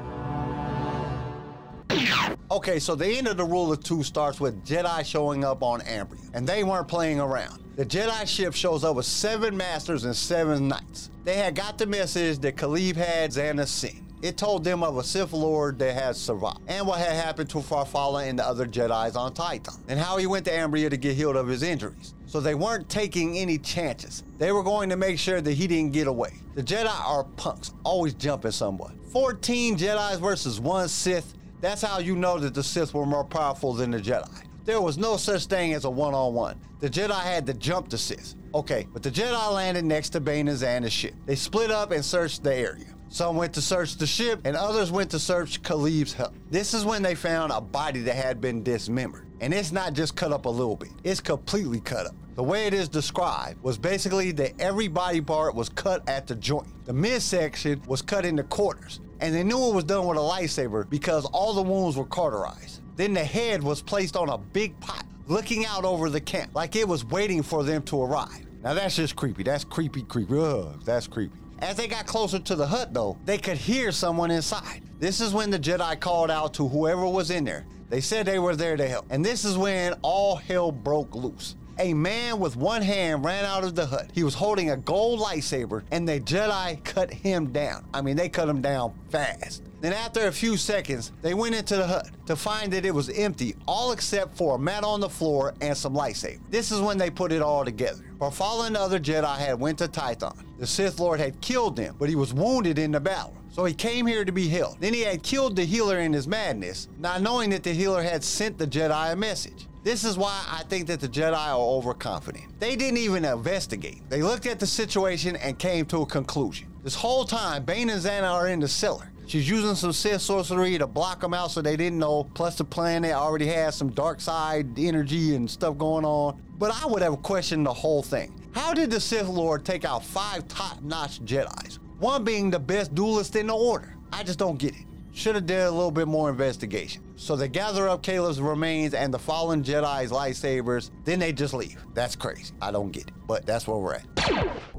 Okay, 2.53 2.79
so 2.79 2.95
the 2.95 3.07
end 3.07 3.29
of 3.29 3.39
the 3.39 3.45
rule 3.45 3.73
of 3.73 3.83
two 3.83 4.03
starts 4.03 4.39
with 4.39 4.63
Jedi 4.63 5.07
showing 5.07 5.43
up 5.43 5.63
on 5.63 5.81
Ambria, 5.81 6.21
and 6.35 6.47
they 6.47 6.65
weren't 6.65 6.87
playing 6.87 7.19
around. 7.19 7.63
The 7.77 7.87
Jedi 7.87 8.29
ship 8.29 8.53
shows 8.53 8.85
up 8.85 8.97
with 8.97 9.07
seven 9.07 9.57
masters 9.57 10.05
and 10.05 10.15
seven 10.15 10.69
knights. 10.69 11.09
They 11.25 11.37
had 11.37 11.55
got 11.55 11.79
the 11.79 11.87
message 11.87 12.41
that 12.41 12.59
Caleb 12.59 12.97
had 12.97 13.31
Zannah 13.31 13.67
sent. 13.67 14.03
It 14.21 14.37
told 14.37 14.65
them 14.65 14.83
of 14.83 14.99
a 14.99 15.03
Sith 15.03 15.33
Lord 15.33 15.79
that 15.79 15.95
had 15.95 16.15
survived, 16.15 16.61
and 16.69 16.87
what 16.87 16.99
had 16.99 17.15
happened 17.15 17.49
to 17.49 17.59
Farfalla 17.61 18.29
and 18.29 18.39
the 18.39 18.47
other 18.47 18.67
Jedi's 18.67 19.17
on 19.17 19.33
Titan, 19.33 19.73
and 19.89 19.99
how 19.99 20.19
he 20.19 20.27
went 20.27 20.45
to 20.45 20.51
Ambria 20.51 20.91
to 20.91 20.99
get 20.99 21.17
healed 21.17 21.37
of 21.37 21.49
his 21.49 21.63
injuries. 21.63 22.13
So 22.27 22.39
they 22.39 22.55
weren't 22.55 22.87
taking 22.91 23.39
any 23.39 23.57
chances. 23.57 24.25
They 24.37 24.53
were 24.53 24.63
going 24.63 24.91
to 24.91 24.97
make 24.99 25.19
sure 25.19 25.41
that 25.41 25.53
he 25.53 25.67
didn't 25.67 25.93
get 25.93 26.07
away. 26.07 26.35
The 26.55 26.63
Jedi 26.63 27.01
are 27.07 27.25
punks, 27.25 27.73
always 27.83 28.13
jumping 28.13 28.51
someone. 28.51 28.99
14 29.11 29.79
Jedi's 29.79 30.19
versus 30.19 30.61
one 30.61 30.89
Sith. 30.89 31.33
That's 31.63 31.81
how 31.81 32.01
you 32.01 32.17
know 32.17 32.41
that 32.41 32.55
the 32.55 32.63
Sith 32.65 32.93
were 32.93 33.07
more 33.07 33.25
powerful 33.25 33.73
than 33.73 33.93
the 33.93 34.01
Jedi. 34.01 34.43
There 34.65 34.81
was 34.81 34.99
no 34.99 35.17
such 35.17 35.47
thing 35.47 35.75
as 35.75 35.85
a 35.85 35.91
one 35.91 36.13
on 36.13 36.35
one. 36.35 36.61
The 36.81 36.91
Jedi 36.91 37.21
had 37.21 37.47
to 37.47 37.55
jump 37.55 37.89
the 37.89 37.97
Sith. 37.97 38.35
Okay, 38.53 38.89
but 38.93 39.05
the 39.05 39.13
Jedi 39.13 39.55
landed 39.55 39.85
next 39.85 40.11
to 40.11 40.21
Bane 40.21 40.49
and 40.49 40.59
Zannah's 40.59 40.93
ship. 40.93 41.15
They 41.25 41.37
split 41.37 41.71
up 41.71 41.93
and 41.93 42.05
searched 42.05 42.43
the 42.43 42.53
area. 42.53 42.87
Some 43.11 43.37
went 43.37 43.53
to 43.55 43.63
search 43.63 43.97
the 43.97 44.09
ship, 44.09 44.41
and 44.45 44.57
others 44.57 44.91
went 44.91 45.11
to 45.13 45.21
search 45.21 45.63
Caleb's 45.63 46.13
hut. 46.13 46.33
This 46.51 46.75
is 46.75 46.85
when 46.85 47.01
they 47.01 47.15
found 47.15 47.53
a 47.53 47.61
body 47.61 48.01
that 48.01 48.17
had 48.17 48.41
been 48.41 48.65
dismembered. 48.65 49.29
And 49.41 49.55
it's 49.55 49.71
not 49.71 49.93
just 49.93 50.17
cut 50.17 50.33
up 50.33 50.47
a 50.47 50.49
little 50.49 50.77
bit, 50.77 50.91
it's 51.05 51.21
completely 51.21 51.79
cut 51.79 52.07
up. 52.07 52.17
The 52.35 52.43
way 52.43 52.67
it 52.67 52.75
is 52.75 52.89
described 52.89 53.63
was 53.63 53.79
basically 53.79 54.33
that 54.33 54.59
every 54.59 54.89
body 54.89 55.21
part 55.21 55.55
was 55.55 55.69
cut 55.69 56.09
at 56.09 56.27
the 56.27 56.35
joint. 56.35 56.67
The 56.87 56.93
midsection 56.93 57.81
was 57.87 58.03
cut 58.03 58.25
into 58.25 58.43
quarters, 58.43 59.01
and 59.23 59.33
they 59.33 59.45
knew 59.45 59.69
it 59.69 59.75
was 59.75 59.85
done 59.85 60.07
with 60.07 60.19
a 60.19 60.21
lightsaber 60.21 60.89
because 60.91 61.25
all 61.27 61.55
the 61.55 61.63
wounds 61.63 61.97
were 61.97 62.05
cauterized. 62.05 62.81
Then 62.97 63.15
the 63.15 63.25
head 63.25 63.63
was 63.63 63.81
placed 63.81 64.17
on 64.17 64.29
a 64.29 64.37
big 64.37 64.79
pot, 64.81 65.07
looking 65.29 65.65
out 65.65 65.85
over 65.85 66.11
the 66.11 66.21
camp, 66.21 66.51
like 66.55 66.75
it 66.75 66.87
was 66.87 67.05
waiting 67.05 67.43
for 67.43 67.63
them 67.63 67.83
to 67.85 68.03
arrive. 68.03 68.45
Now 68.65 68.75
that's 68.75 68.97
just 68.97 69.15
creepy. 69.15 69.45
That's 69.45 69.63
creepy, 69.65 70.03
creepy. 70.03 70.37
Ugh, 70.37 70.83
that's 70.85 71.07
creepy. 71.07 71.39
As 71.61 71.77
they 71.77 71.87
got 71.87 72.07
closer 72.07 72.41
to 72.41 72.57
the 72.57 72.67
hut, 72.67 72.93
though, 72.93 73.17
they 73.25 73.39
could 73.39 73.57
hear 73.57 73.93
someone 73.93 74.33
inside. 74.33 74.83
This 74.99 75.21
is 75.21 75.33
when 75.33 75.51
the 75.51 75.59
Jedi 75.59 75.99
called 76.01 76.31
out 76.31 76.55
to 76.55 76.67
whoever 76.67 77.07
was 77.07 77.31
in 77.31 77.45
there. 77.45 77.65
They 77.89 78.01
said 78.01 78.27
they 78.27 78.41
were 78.41 78.57
there 78.57 78.77
to 78.77 78.89
help. 78.89 79.07
And 79.11 79.25
this 79.25 79.45
is 79.45 79.57
when 79.57 79.95
all 80.03 80.35
hell 80.35 80.73
broke 80.73 81.15
loose. 81.15 81.55
A 81.79 81.95
man 81.95 82.39
with 82.39 82.55
one 82.55 82.83
hand 82.83 83.25
ran 83.25 83.45
out 83.45 83.65
of 83.65 83.75
the 83.75 83.87
hut. 83.87 84.11
He 84.13 84.23
was 84.23 84.35
holding 84.35 84.71
a 84.71 84.77
gold 84.77 85.21
lightsaber, 85.21 85.83
and 85.91 86.07
the 86.07 86.21
Jedi 86.21 86.83
cut 86.85 87.13
him 87.13 87.53
down. 87.53 87.85
I 87.95 88.03
mean, 88.03 88.17
they 88.17 88.29
cut 88.29 88.49
him 88.49 88.61
down 88.61 88.93
fast. 89.09 89.63
Then, 89.81 89.93
after 89.93 90.29
a 90.29 90.33
few 90.33 90.57
seconds, 90.57 91.11
they 91.23 91.35
went 91.35 91.55
into 91.55 91.77
the 91.77 91.87
hut 91.87 92.09
to 92.27 92.37
find 92.37 92.73
that 92.73 92.85
it 92.85 92.95
was 92.95 93.09
empty, 93.11 93.57
all 93.67 93.93
except 93.93 94.37
for 94.37 94.55
a 94.55 94.59
mat 94.59 94.85
on 94.85 95.01
the 95.01 95.09
floor 95.09 95.55
and 95.61 95.77
some 95.77 95.95
lightsaber. 95.95 96.39
This 96.51 96.71
is 96.71 96.81
when 96.81 96.99
they 96.99 97.11
put 97.11 97.33
it 97.33 97.43
all 97.43 97.65
together. 97.65 98.05
Farfalla 98.21 98.67
and 98.67 98.77
the 98.77 98.81
other 98.81 99.01
Jedi 99.01 99.39
had 99.39 99.59
went 99.59 99.79
to 99.79 99.89
Tython. 99.89 100.37
The 100.59 100.67
Sith 100.67 101.01
Lord 101.01 101.19
had 101.19 101.41
killed 101.41 101.75
them, 101.75 101.97
but 101.99 102.09
he 102.09 102.15
was 102.15 102.33
wounded 102.33 102.79
in 102.79 102.93
the 102.93 103.01
battle. 103.01 103.35
So 103.51 103.65
he 103.65 103.75
came 103.75 104.07
here 104.07 104.25
to 104.25 104.33
be 104.33 104.49
healed. 104.49 104.77
Then 104.79 104.95
he 104.95 105.01
had 105.01 105.23
killed 105.23 105.57
the 105.57 105.65
healer 105.65 105.99
in 105.99 106.13
his 106.13 106.29
madness, 106.29 106.89
not 106.99 107.21
knowing 107.21 107.51
that 107.51 107.65
the 107.65 107.73
healer 107.73 108.03
had 108.03 108.23
sent 108.23 108.59
the 108.59 108.67
Jedi 108.67 109.13
a 109.13 109.17
message. 109.17 109.67
This 109.85 110.05
is 110.05 110.17
why 110.17 110.45
I 110.49 110.63
think 110.63 110.87
that 110.87 111.01
the 111.01 111.09
Jedi 111.09 111.37
are 111.37 111.59
overconfident. 111.59 112.61
They 112.61 112.77
didn't 112.77 112.99
even 112.99 113.25
investigate. 113.25 114.09
They 114.09 114.23
looked 114.23 114.47
at 114.47 114.61
the 114.61 114.67
situation 114.67 115.35
and 115.35 115.59
came 115.59 115.87
to 115.87 116.03
a 116.03 116.07
conclusion. 116.07 116.69
This 116.85 116.95
whole 116.95 117.25
time, 117.25 117.65
Bane 117.65 117.91
and 117.91 118.01
Zannah 118.01 118.31
are 118.31 118.47
in 118.47 118.61
the 118.61 118.69
cellar. 118.69 119.11
She's 119.27 119.49
using 119.49 119.75
some 119.75 119.93
Sith 119.93 120.21
sorcery 120.21 120.79
to 120.79 120.87
block 120.87 121.21
them 121.21 121.35
out 121.35 121.51
so 121.51 121.63
they 121.63 121.77
didn't 121.77 121.99
know. 121.99 122.25
Plus, 122.35 122.57
the 122.57 122.65
planet 122.65 123.13
already 123.13 123.47
has 123.47 123.75
some 123.75 123.91
dark 123.91 124.21
side 124.21 124.79
energy 124.79 125.35
and 125.35 125.51
stuff 125.51 125.77
going 125.79 126.05
on. 126.05 126.41
But 126.59 126.71
I 126.81 126.87
would 126.87 127.03
have 127.03 127.21
questioned 127.23 127.67
the 127.67 127.75
whole 127.75 128.03
thing. 128.03 128.33
How 128.53 128.73
did 128.75 128.89
the 128.91 129.01
Sith 129.01 129.27
Lord 129.27 129.65
take 129.65 129.85
out 129.85 130.05
five 130.05 130.47
top 130.47 130.81
notch 130.83 131.21
Jedi's? 131.25 131.81
One 131.99 132.23
being 132.23 132.51
the 132.51 132.61
best 132.61 132.95
duelist 132.95 133.35
in 133.35 133.49
the 133.49 133.55
order. 133.55 133.97
I 134.13 134.23
just 134.23 134.39
don't 134.39 134.59
get 134.59 134.75
it. 134.75 134.87
Should 135.13 135.35
have 135.35 135.47
did 135.47 135.61
a 135.61 135.71
little 135.71 135.91
bit 135.91 136.07
more 136.07 136.31
investigation. 136.31 137.03
So 137.23 137.37
they 137.37 137.47
gather 137.47 137.89
up 137.89 138.03
Caleb's 138.03 138.41
remains 138.41 138.95
and 138.95 139.15
the 139.15 139.19
fallen 139.19 139.63
Jedi's 139.63 140.11
lightsabers, 140.11 140.91
then 141.05 141.21
they 141.21 141.33
just 141.33 141.55
leave. 141.55 141.81
That's 141.95 142.17
crazy. 142.17 142.53
I 142.61 142.73
don't 142.73 142.91
get 142.91 143.07
it, 143.07 143.15
but 143.29 143.47
that's 143.47 143.69
where 143.69 143.77
we're 143.77 143.95
at. 143.95 144.07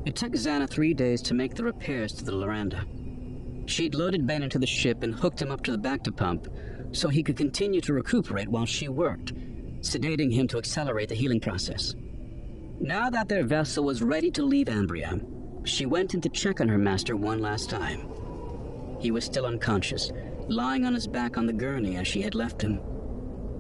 It 0.05 0.17
took 0.17 0.33
Zannah 0.33 0.69
three 0.69 0.93
days 0.93 1.21
to 1.21 1.33
make 1.33 1.55
the 1.55 1.63
repairs 1.63 2.12
to 2.15 2.25
the 2.25 2.33
Loranda. 2.33 2.83
She'd 3.65 3.95
loaded 3.95 4.27
Bane 4.27 4.43
into 4.43 4.59
the 4.59 4.67
ship 4.67 5.03
and 5.03 5.15
hooked 5.15 5.41
him 5.41 5.51
up 5.51 5.63
to 5.63 5.71
the 5.71 5.77
bacta 5.77 6.13
pump 6.13 6.50
so 6.91 7.07
he 7.07 7.23
could 7.23 7.38
continue 7.38 7.79
to 7.79 7.93
recuperate 7.93 8.50
while 8.50 8.65
she 8.65 8.89
worked, 8.89 9.33
sedating 9.79 10.33
him 10.33 10.45
to 10.50 10.57
accelerate 10.57 11.07
the 11.07 11.15
healing 11.15 11.39
process. 11.39 11.95
Now 12.81 13.09
that 13.09 13.29
their 13.29 13.45
vessel 13.45 13.85
was 13.85 14.03
ready 14.03 14.29
to 14.31 14.43
leave 14.43 14.67
Ambria, 14.67 15.25
she 15.65 15.85
went 15.85 16.13
in 16.13 16.19
to 16.19 16.27
check 16.27 16.59
on 16.59 16.67
her 16.67 16.77
master 16.77 17.15
one 17.15 17.39
last 17.39 17.69
time. 17.69 18.05
He 19.00 19.12
was 19.12 19.23
still 19.23 19.45
unconscious, 19.45 20.12
lying 20.47 20.85
on 20.85 20.93
his 20.93 21.07
back 21.07 21.38
on 21.38 21.45
the 21.45 21.53
gurney 21.53 21.97
as 21.97 22.07
she 22.07 22.21
had 22.21 22.35
left 22.35 22.62
him. 22.62 22.79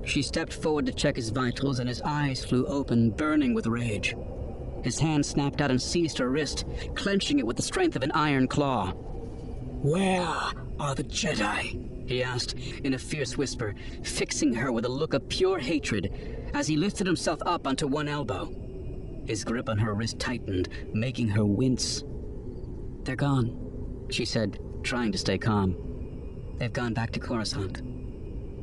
She 0.05 0.21
stepped 0.21 0.53
forward 0.53 0.85
to 0.87 0.93
check 0.93 1.15
his 1.15 1.29
vitals, 1.29 1.79
and 1.79 1.87
his 1.87 2.01
eyes 2.01 2.43
flew 2.43 2.65
open, 2.65 3.11
burning 3.11 3.53
with 3.53 3.67
rage. 3.67 4.15
His 4.83 4.99
hand 4.99 5.25
snapped 5.25 5.61
out 5.61 5.71
and 5.71 5.81
seized 5.81 6.17
her 6.17 6.29
wrist, 6.29 6.65
clenching 6.95 7.39
it 7.39 7.47
with 7.47 7.55
the 7.55 7.63
strength 7.63 7.95
of 7.95 8.03
an 8.03 8.11
iron 8.11 8.47
claw. 8.47 8.91
Where 8.91 10.27
are 10.79 10.95
the 10.95 11.03
Jedi? 11.03 12.07
he 12.07 12.21
asked 12.21 12.55
in 12.83 12.93
a 12.93 12.99
fierce 12.99 13.37
whisper, 13.37 13.75
fixing 14.03 14.53
her 14.53 14.71
with 14.73 14.85
a 14.85 14.89
look 14.89 15.13
of 15.13 15.29
pure 15.29 15.59
hatred 15.59 16.51
as 16.53 16.67
he 16.67 16.75
lifted 16.75 17.07
himself 17.07 17.39
up 17.45 17.65
onto 17.65 17.87
one 17.87 18.09
elbow. 18.09 18.53
His 19.25 19.45
grip 19.45 19.69
on 19.69 19.77
her 19.77 19.93
wrist 19.93 20.19
tightened, 20.19 20.67
making 20.93 21.29
her 21.29 21.45
wince. 21.45 22.03
They're 23.03 23.15
gone, 23.15 24.07
she 24.09 24.25
said, 24.25 24.59
trying 24.83 25.13
to 25.13 25.17
stay 25.17 25.37
calm. 25.37 25.77
They've 26.63 26.71
gone 26.71 26.93
back 26.93 27.11
to 27.11 27.19
Coruscant. 27.19 27.81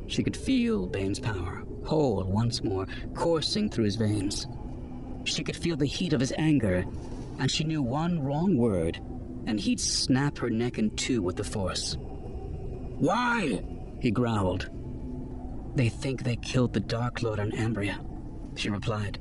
She 0.07 0.23
could 0.23 0.35
feel 0.35 0.87
Bane's 0.87 1.19
power, 1.19 1.63
whole 1.85 2.23
once 2.23 2.63
more, 2.63 2.87
coursing 3.13 3.69
through 3.69 3.83
his 3.83 3.95
veins. 3.95 4.47
She 5.23 5.43
could 5.43 5.55
feel 5.55 5.77
the 5.77 5.85
heat 5.85 6.11
of 6.11 6.19
his 6.19 6.33
anger, 6.35 6.83
and 7.37 7.51
she 7.51 7.63
knew 7.63 7.83
one 7.83 8.19
wrong 8.19 8.57
word, 8.57 8.99
and 9.45 9.59
he'd 9.59 9.79
snap 9.79 10.39
her 10.39 10.49
neck 10.49 10.79
in 10.79 10.89
two 10.95 11.21
with 11.21 11.35
the 11.35 11.43
Force. 11.43 11.95
Why? 11.99 13.63
he 13.99 14.09
growled. 14.09 14.71
They 15.75 15.89
think 15.89 16.23
they 16.23 16.37
killed 16.37 16.73
the 16.73 16.79
Dark 16.79 17.21
Lord 17.21 17.39
on 17.39 17.51
Ambria, 17.51 18.03
she 18.57 18.71
replied. 18.71 19.19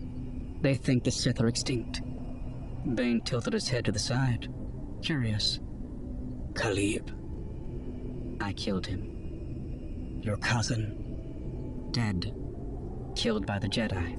They 0.63 0.75
think 0.75 1.05
the 1.05 1.11
Sith 1.11 1.39
are 1.43 1.49
extinct. 1.49 2.01
Bane 2.95 3.21
tilted 3.21 3.53
his 3.53 3.69
head 3.69 3.85
to 3.85 3.93
the 3.93 3.99
side, 3.99 4.49
curious. 5.03 5.61
Caleb. 6.55 7.20
I 8.41 8.53
killed 8.55 8.87
him. 8.87 10.21
Your 10.23 10.37
cousin. 10.39 11.89
Dead. 11.91 12.35
Killed 13.15 13.47
by 13.47 13.59
the 13.59 13.69
Jedi. 13.69 14.17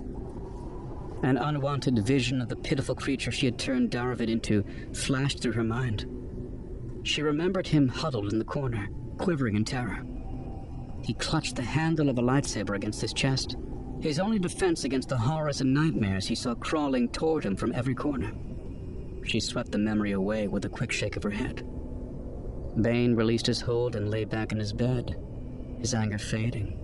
An 1.24 1.38
unwanted 1.38 2.06
vision 2.06 2.42
of 2.42 2.50
the 2.50 2.56
pitiful 2.56 2.96
creature 2.96 3.32
she 3.32 3.46
had 3.46 3.58
turned 3.58 3.92
Darovit 3.92 4.30
into 4.30 4.64
flashed 4.94 5.42
through 5.42 5.54
her 5.54 5.64
mind. 5.64 6.06
She 7.04 7.22
remembered 7.22 7.68
him 7.68 7.88
huddled 7.88 8.32
in 8.32 8.40
the 8.40 8.46
corner, 8.46 8.90
quivering 9.18 9.56
in 9.56 9.66
terror. 9.66 10.06
He 11.02 11.14
clutched 11.14 11.56
the 11.56 11.64
handle 11.64 12.10
of 12.10 12.18
a 12.18 12.22
lightsaber 12.22 12.76
against 12.76 13.02
his 13.02 13.14
chest, 13.14 13.56
his 14.02 14.20
only 14.20 14.40
defense 14.40 14.84
against 14.84 15.10
the 15.10 15.18
horrors 15.18 15.62
and 15.62 15.74
nightmares 15.74 16.28
he 16.28 16.36
saw 16.36 16.56
crawling 16.56 17.10
toward 17.10 17.44
him 17.44 17.56
from 17.56 17.74
every 17.74 17.96
corner. 17.96 18.32
She 19.24 19.40
swept 19.40 19.72
the 19.72 19.78
memory 19.78 20.12
away 20.12 20.48
with 20.48 20.66
a 20.66 20.70
quick 20.70 20.92
shake 20.92 21.16
of 21.18 21.24
her 21.24 21.30
head. 21.30 21.64
Bane 22.80 23.16
released 23.16 23.48
his 23.48 23.62
hold 23.62 23.96
and 23.96 24.10
lay 24.10 24.24
back 24.24 24.52
in 24.52 24.60
his 24.60 24.72
bed, 24.72 25.16
his 25.80 25.94
anger 25.94 26.18
fading. 26.18 26.78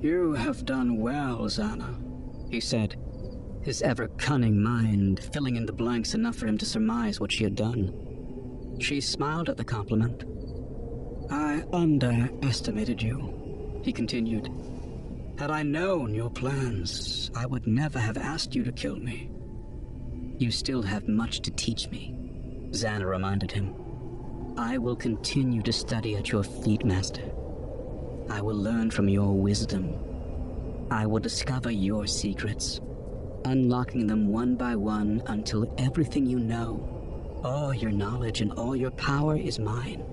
You 0.00 0.34
have 0.34 0.64
done 0.64 0.98
well, 0.98 1.40
Zannah, 1.46 1.96
he 2.50 2.60
said, 2.60 2.96
his 3.62 3.82
ever 3.82 4.08
cunning 4.08 4.62
mind 4.62 5.20
filling 5.32 5.56
in 5.56 5.66
the 5.66 5.72
blanks 5.72 6.14
enough 6.14 6.36
for 6.36 6.46
him 6.46 6.56
to 6.58 6.64
surmise 6.64 7.20
what 7.20 7.32
she 7.32 7.44
had 7.44 7.54
done. 7.54 8.76
She 8.80 9.00
smiled 9.00 9.48
at 9.48 9.56
the 9.56 9.64
compliment. 9.64 10.24
I 11.30 11.64
underestimated 11.72 13.02
you, 13.02 13.80
he 13.82 13.92
continued. 13.92 14.48
Had 15.38 15.50
I 15.50 15.62
known 15.62 16.14
your 16.14 16.30
plans, 16.30 17.30
I 17.34 17.46
would 17.46 17.66
never 17.66 17.98
have 17.98 18.16
asked 18.16 18.54
you 18.54 18.64
to 18.64 18.72
kill 18.72 18.96
me. 18.96 19.30
You 20.38 20.50
still 20.50 20.82
have 20.82 21.08
much 21.08 21.40
to 21.40 21.50
teach 21.50 21.90
me, 21.90 22.16
Zannah 22.72 23.08
reminded 23.08 23.52
him. 23.52 23.74
I 24.56 24.78
will 24.78 24.96
continue 24.96 25.62
to 25.62 25.72
study 25.72 26.16
at 26.16 26.30
your 26.30 26.42
feet, 26.42 26.84
Master. 26.84 27.30
I 28.28 28.40
will 28.40 28.56
learn 28.56 28.90
from 28.90 29.08
your 29.08 29.32
wisdom. 29.32 29.94
I 30.90 31.06
will 31.06 31.20
discover 31.20 31.70
your 31.70 32.06
secrets, 32.06 32.80
unlocking 33.44 34.06
them 34.06 34.28
one 34.28 34.56
by 34.56 34.76
one 34.76 35.22
until 35.26 35.72
everything 35.78 36.26
you 36.26 36.38
know, 36.38 37.40
all 37.44 37.72
your 37.72 37.90
knowledge 37.90 38.40
and 38.40 38.52
all 38.52 38.76
your 38.76 38.90
power 38.92 39.36
is 39.36 39.58
mine. 39.58 40.04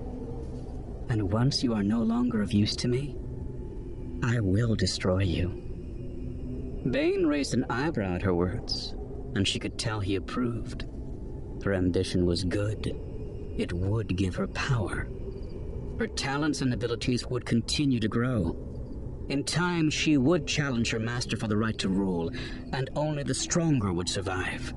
And 1.08 1.32
once 1.32 1.62
you 1.62 1.74
are 1.74 1.82
no 1.82 2.02
longer 2.02 2.42
of 2.42 2.52
use 2.52 2.76
to 2.76 2.88
me, 2.88 3.16
I 4.22 4.40
will 4.40 4.74
destroy 4.74 5.22
you. 5.22 5.48
Bane 6.90 7.26
raised 7.26 7.54
an 7.54 7.66
eyebrow 7.70 8.14
at 8.14 8.22
her 8.22 8.34
words, 8.34 8.94
and 9.34 9.46
she 9.46 9.58
could 9.58 9.78
tell 9.78 10.00
he 10.00 10.16
approved. 10.16 10.86
Her 11.64 11.74
ambition 11.74 12.24
was 12.24 12.44
good. 12.44 12.98
It 13.58 13.72
would 13.72 14.16
give 14.16 14.36
her 14.36 14.46
power. 14.46 15.08
Her 15.98 16.06
talents 16.06 16.60
and 16.60 16.72
abilities 16.72 17.26
would 17.26 17.44
continue 17.44 17.98
to 17.98 18.06
grow. 18.08 18.56
In 19.28 19.42
time, 19.42 19.90
she 19.90 20.16
would 20.16 20.46
challenge 20.46 20.92
her 20.92 21.00
master 21.00 21.36
for 21.36 21.48
the 21.48 21.56
right 21.56 21.76
to 21.78 21.88
rule, 21.88 22.30
and 22.72 22.88
only 22.94 23.24
the 23.24 23.34
stronger 23.34 23.92
would 23.92 24.08
survive. 24.08 24.72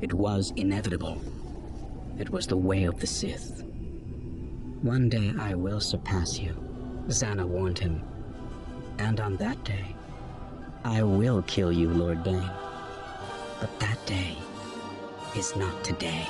It 0.00 0.14
was 0.14 0.52
inevitable. 0.56 1.20
It 2.18 2.30
was 2.30 2.46
the 2.46 2.56
way 2.56 2.84
of 2.84 3.00
the 3.00 3.06
Sith. 3.06 3.64
One 4.82 5.08
day 5.08 5.32
I 5.38 5.54
will 5.54 5.80
surpass 5.80 6.38
you, 6.38 6.54
Zannah 7.08 7.46
warned 7.46 7.80
him. 7.80 8.02
And 8.98 9.18
on 9.20 9.36
that 9.38 9.62
day, 9.64 9.96
I 10.84 11.02
will 11.02 11.42
kill 11.42 11.72
you, 11.72 11.90
Lord 11.90 12.22
Bane. 12.22 12.50
But 13.60 13.78
that 13.80 14.04
day 14.06 14.36
is 15.36 15.56
not 15.56 15.82
today. 15.82 16.26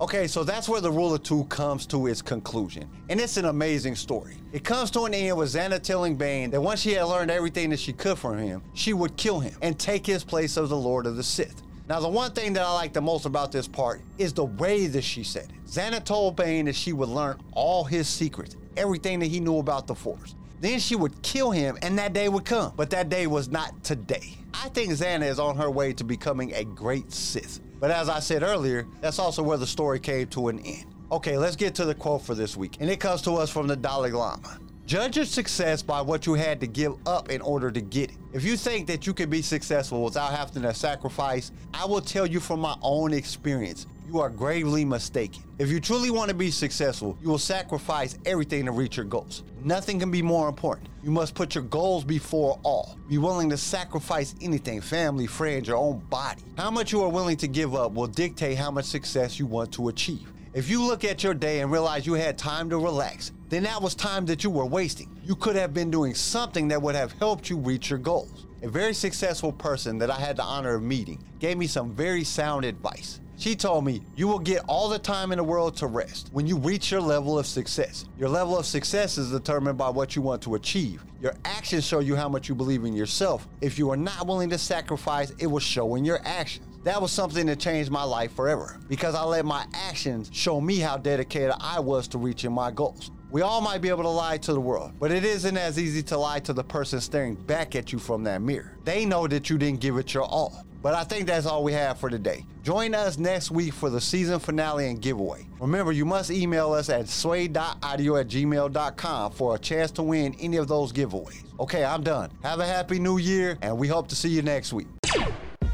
Okay, 0.00 0.26
so 0.26 0.44
that's 0.44 0.68
where 0.68 0.80
the 0.80 0.90
Rule 0.90 1.12
of 1.12 1.22
Two 1.22 1.44
comes 1.44 1.84
to 1.86 2.06
its 2.06 2.22
conclusion. 2.22 2.88
And 3.08 3.20
it's 3.20 3.36
an 3.36 3.46
amazing 3.46 3.96
story. 3.96 4.36
It 4.52 4.64
comes 4.64 4.90
to 4.92 5.04
an 5.04 5.12
end 5.12 5.36
with 5.36 5.52
Zannah 5.52 5.82
telling 5.82 6.16
Bane 6.16 6.50
that 6.50 6.60
once 6.60 6.80
she 6.80 6.92
had 6.92 7.04
learned 7.04 7.30
everything 7.30 7.70
that 7.70 7.80
she 7.80 7.92
could 7.92 8.16
from 8.16 8.38
him, 8.38 8.62
she 8.74 8.94
would 8.94 9.16
kill 9.16 9.40
him 9.40 9.54
and 9.60 9.78
take 9.78 10.06
his 10.06 10.24
place 10.24 10.56
as 10.56 10.70
the 10.70 10.76
Lord 10.76 11.06
of 11.06 11.16
the 11.16 11.22
Sith. 11.22 11.62
Now, 11.88 12.00
the 12.00 12.08
one 12.08 12.32
thing 12.32 12.52
that 12.52 12.62
I 12.62 12.72
like 12.72 12.92
the 12.92 13.00
most 13.00 13.26
about 13.26 13.50
this 13.50 13.66
part 13.66 14.02
is 14.18 14.32
the 14.32 14.44
way 14.44 14.86
that 14.86 15.02
she 15.02 15.24
said 15.24 15.50
it. 15.50 15.66
Zannah 15.66 16.04
told 16.04 16.36
Bane 16.36 16.66
that 16.66 16.74
she 16.74 16.92
would 16.92 17.08
learn 17.08 17.38
all 17.52 17.82
his 17.84 18.08
secrets, 18.08 18.56
everything 18.76 19.18
that 19.20 19.26
he 19.26 19.40
knew 19.40 19.58
about 19.58 19.86
the 19.86 19.94
Force. 19.94 20.34
Then 20.60 20.78
she 20.80 20.96
would 20.96 21.20
kill 21.22 21.50
him 21.50 21.78
and 21.82 21.98
that 21.98 22.12
day 22.12 22.28
would 22.28 22.44
come. 22.44 22.72
But 22.76 22.90
that 22.90 23.08
day 23.08 23.26
was 23.26 23.48
not 23.48 23.84
today. 23.84 24.34
I 24.54 24.68
think 24.70 24.92
Zannah 24.92 25.28
is 25.28 25.38
on 25.38 25.56
her 25.56 25.70
way 25.70 25.92
to 25.94 26.04
becoming 26.04 26.52
a 26.54 26.64
great 26.64 27.12
Sith. 27.12 27.60
But 27.80 27.90
as 27.90 28.08
I 28.08 28.20
said 28.20 28.42
earlier, 28.42 28.86
that's 29.00 29.18
also 29.18 29.42
where 29.42 29.58
the 29.58 29.66
story 29.66 30.00
came 30.00 30.26
to 30.28 30.48
an 30.48 30.58
end. 30.60 30.86
Okay, 31.10 31.38
let's 31.38 31.56
get 31.56 31.74
to 31.76 31.84
the 31.84 31.94
quote 31.94 32.22
for 32.22 32.34
this 32.34 32.56
week. 32.56 32.76
And 32.80 32.90
it 32.90 33.00
comes 33.00 33.22
to 33.22 33.32
us 33.36 33.50
from 33.50 33.66
the 33.66 33.76
Dalai 33.76 34.10
Lama. 34.10 34.58
Judge 34.84 35.16
your 35.16 35.26
success 35.26 35.82
by 35.82 36.00
what 36.00 36.26
you 36.26 36.34
had 36.34 36.60
to 36.60 36.66
give 36.66 36.94
up 37.06 37.30
in 37.30 37.40
order 37.42 37.70
to 37.70 37.80
get 37.80 38.10
it. 38.10 38.16
If 38.32 38.42
you 38.42 38.56
think 38.56 38.86
that 38.86 39.06
you 39.06 39.12
can 39.12 39.28
be 39.28 39.42
successful 39.42 40.02
without 40.02 40.32
having 40.32 40.62
to 40.62 40.74
sacrifice, 40.74 41.52
I 41.74 41.84
will 41.84 42.00
tell 42.00 42.26
you 42.26 42.40
from 42.40 42.60
my 42.60 42.74
own 42.82 43.12
experience, 43.12 43.86
you 44.06 44.18
are 44.20 44.30
gravely 44.30 44.86
mistaken. 44.86 45.44
If 45.58 45.68
you 45.68 45.80
truly 45.80 46.10
want 46.10 46.30
to 46.30 46.34
be 46.34 46.50
successful, 46.50 47.18
you 47.20 47.28
will 47.28 47.36
sacrifice 47.36 48.18
everything 48.24 48.64
to 48.64 48.72
reach 48.72 48.96
your 48.96 49.04
goals. 49.04 49.44
Nothing 49.62 50.00
can 50.00 50.10
be 50.10 50.22
more 50.22 50.48
important. 50.48 50.87
You 51.02 51.12
must 51.12 51.36
put 51.36 51.54
your 51.54 51.62
goals 51.62 52.02
before 52.02 52.58
all. 52.64 52.98
Be 53.08 53.18
willing 53.18 53.48
to 53.50 53.56
sacrifice 53.56 54.34
anything 54.40 54.80
family, 54.80 55.28
friends, 55.28 55.68
your 55.68 55.76
own 55.76 56.00
body. 56.10 56.42
How 56.56 56.72
much 56.72 56.90
you 56.90 57.02
are 57.02 57.08
willing 57.08 57.36
to 57.36 57.46
give 57.46 57.74
up 57.76 57.92
will 57.92 58.08
dictate 58.08 58.58
how 58.58 58.72
much 58.72 58.86
success 58.86 59.38
you 59.38 59.46
want 59.46 59.70
to 59.72 59.88
achieve. 59.88 60.32
If 60.54 60.68
you 60.68 60.84
look 60.84 61.04
at 61.04 61.22
your 61.22 61.34
day 61.34 61.60
and 61.60 61.70
realize 61.70 62.04
you 62.04 62.14
had 62.14 62.36
time 62.36 62.68
to 62.70 62.78
relax, 62.78 63.30
then 63.48 63.62
that 63.62 63.80
was 63.80 63.94
time 63.94 64.26
that 64.26 64.42
you 64.42 64.50
were 64.50 64.66
wasting. 64.66 65.08
You 65.22 65.36
could 65.36 65.54
have 65.54 65.72
been 65.72 65.90
doing 65.90 66.14
something 66.14 66.66
that 66.68 66.82
would 66.82 66.96
have 66.96 67.12
helped 67.12 67.48
you 67.48 67.58
reach 67.58 67.90
your 67.90 68.00
goals. 68.00 68.46
A 68.62 68.68
very 68.68 68.92
successful 68.92 69.52
person 69.52 69.98
that 69.98 70.10
I 70.10 70.18
had 70.18 70.36
the 70.36 70.42
honor 70.42 70.74
of 70.74 70.82
meeting 70.82 71.22
gave 71.38 71.56
me 71.58 71.68
some 71.68 71.94
very 71.94 72.24
sound 72.24 72.64
advice. 72.64 73.20
She 73.38 73.54
told 73.54 73.84
me, 73.84 74.02
You 74.16 74.26
will 74.26 74.40
get 74.40 74.64
all 74.66 74.88
the 74.88 74.98
time 74.98 75.30
in 75.30 75.38
the 75.38 75.44
world 75.44 75.76
to 75.76 75.86
rest 75.86 76.30
when 76.32 76.48
you 76.48 76.58
reach 76.58 76.90
your 76.90 77.00
level 77.00 77.38
of 77.38 77.46
success. 77.46 78.04
Your 78.18 78.28
level 78.28 78.58
of 78.58 78.66
success 78.66 79.16
is 79.16 79.30
determined 79.30 79.78
by 79.78 79.90
what 79.90 80.16
you 80.16 80.22
want 80.22 80.42
to 80.42 80.56
achieve. 80.56 81.04
Your 81.22 81.34
actions 81.44 81.86
show 81.86 82.00
you 82.00 82.16
how 82.16 82.28
much 82.28 82.48
you 82.48 82.56
believe 82.56 82.84
in 82.84 82.94
yourself. 82.94 83.46
If 83.60 83.78
you 83.78 83.90
are 83.90 83.96
not 83.96 84.26
willing 84.26 84.50
to 84.50 84.58
sacrifice, 84.58 85.30
it 85.38 85.46
will 85.46 85.60
show 85.60 85.94
in 85.94 86.04
your 86.04 86.18
actions. 86.24 86.66
That 86.82 87.00
was 87.00 87.12
something 87.12 87.46
that 87.46 87.60
changed 87.60 87.92
my 87.92 88.02
life 88.02 88.34
forever 88.34 88.80
because 88.88 89.14
I 89.14 89.22
let 89.22 89.44
my 89.44 89.66
actions 89.72 90.30
show 90.32 90.60
me 90.60 90.78
how 90.78 90.96
dedicated 90.96 91.54
I 91.60 91.78
was 91.78 92.08
to 92.08 92.18
reaching 92.18 92.52
my 92.52 92.72
goals. 92.72 93.12
We 93.30 93.42
all 93.42 93.60
might 93.60 93.82
be 93.82 93.88
able 93.88 94.04
to 94.04 94.08
lie 94.08 94.38
to 94.38 94.52
the 94.52 94.60
world, 94.60 94.92
but 94.98 95.12
it 95.12 95.22
isn't 95.22 95.56
as 95.56 95.78
easy 95.78 96.02
to 96.04 96.16
lie 96.16 96.40
to 96.40 96.52
the 96.52 96.64
person 96.64 97.00
staring 97.00 97.34
back 97.34 97.76
at 97.76 97.92
you 97.92 98.00
from 98.00 98.24
that 98.24 98.42
mirror. 98.42 98.78
They 98.84 99.04
know 99.04 99.28
that 99.28 99.48
you 99.48 99.58
didn't 99.58 99.80
give 99.80 99.96
it 99.98 100.14
your 100.14 100.24
all. 100.24 100.64
But 100.82 100.94
I 100.94 101.04
think 101.04 101.26
that's 101.26 101.46
all 101.46 101.64
we 101.64 101.72
have 101.72 101.98
for 101.98 102.08
today. 102.08 102.44
Join 102.62 102.94
us 102.94 103.18
next 103.18 103.50
week 103.50 103.72
for 103.72 103.90
the 103.90 104.00
season 104.00 104.38
finale 104.38 104.88
and 104.88 105.00
giveaway. 105.00 105.46
Remember, 105.60 105.90
you 105.90 106.04
must 106.04 106.30
email 106.30 106.72
us 106.72 106.88
at 106.88 107.08
sway.audio 107.08 108.16
at 108.16 108.28
gmail.com 108.28 109.32
for 109.32 109.54
a 109.56 109.58
chance 109.58 109.90
to 109.92 110.02
win 110.02 110.36
any 110.38 110.56
of 110.56 110.68
those 110.68 110.92
giveaways. 110.92 111.44
Okay, 111.58 111.84
I'm 111.84 112.02
done. 112.02 112.30
Have 112.42 112.60
a 112.60 112.66
happy 112.66 112.98
new 112.98 113.18
year, 113.18 113.58
and 113.62 113.76
we 113.76 113.88
hope 113.88 114.08
to 114.08 114.14
see 114.14 114.28
you 114.28 114.42
next 114.42 114.72
week. 114.72 114.86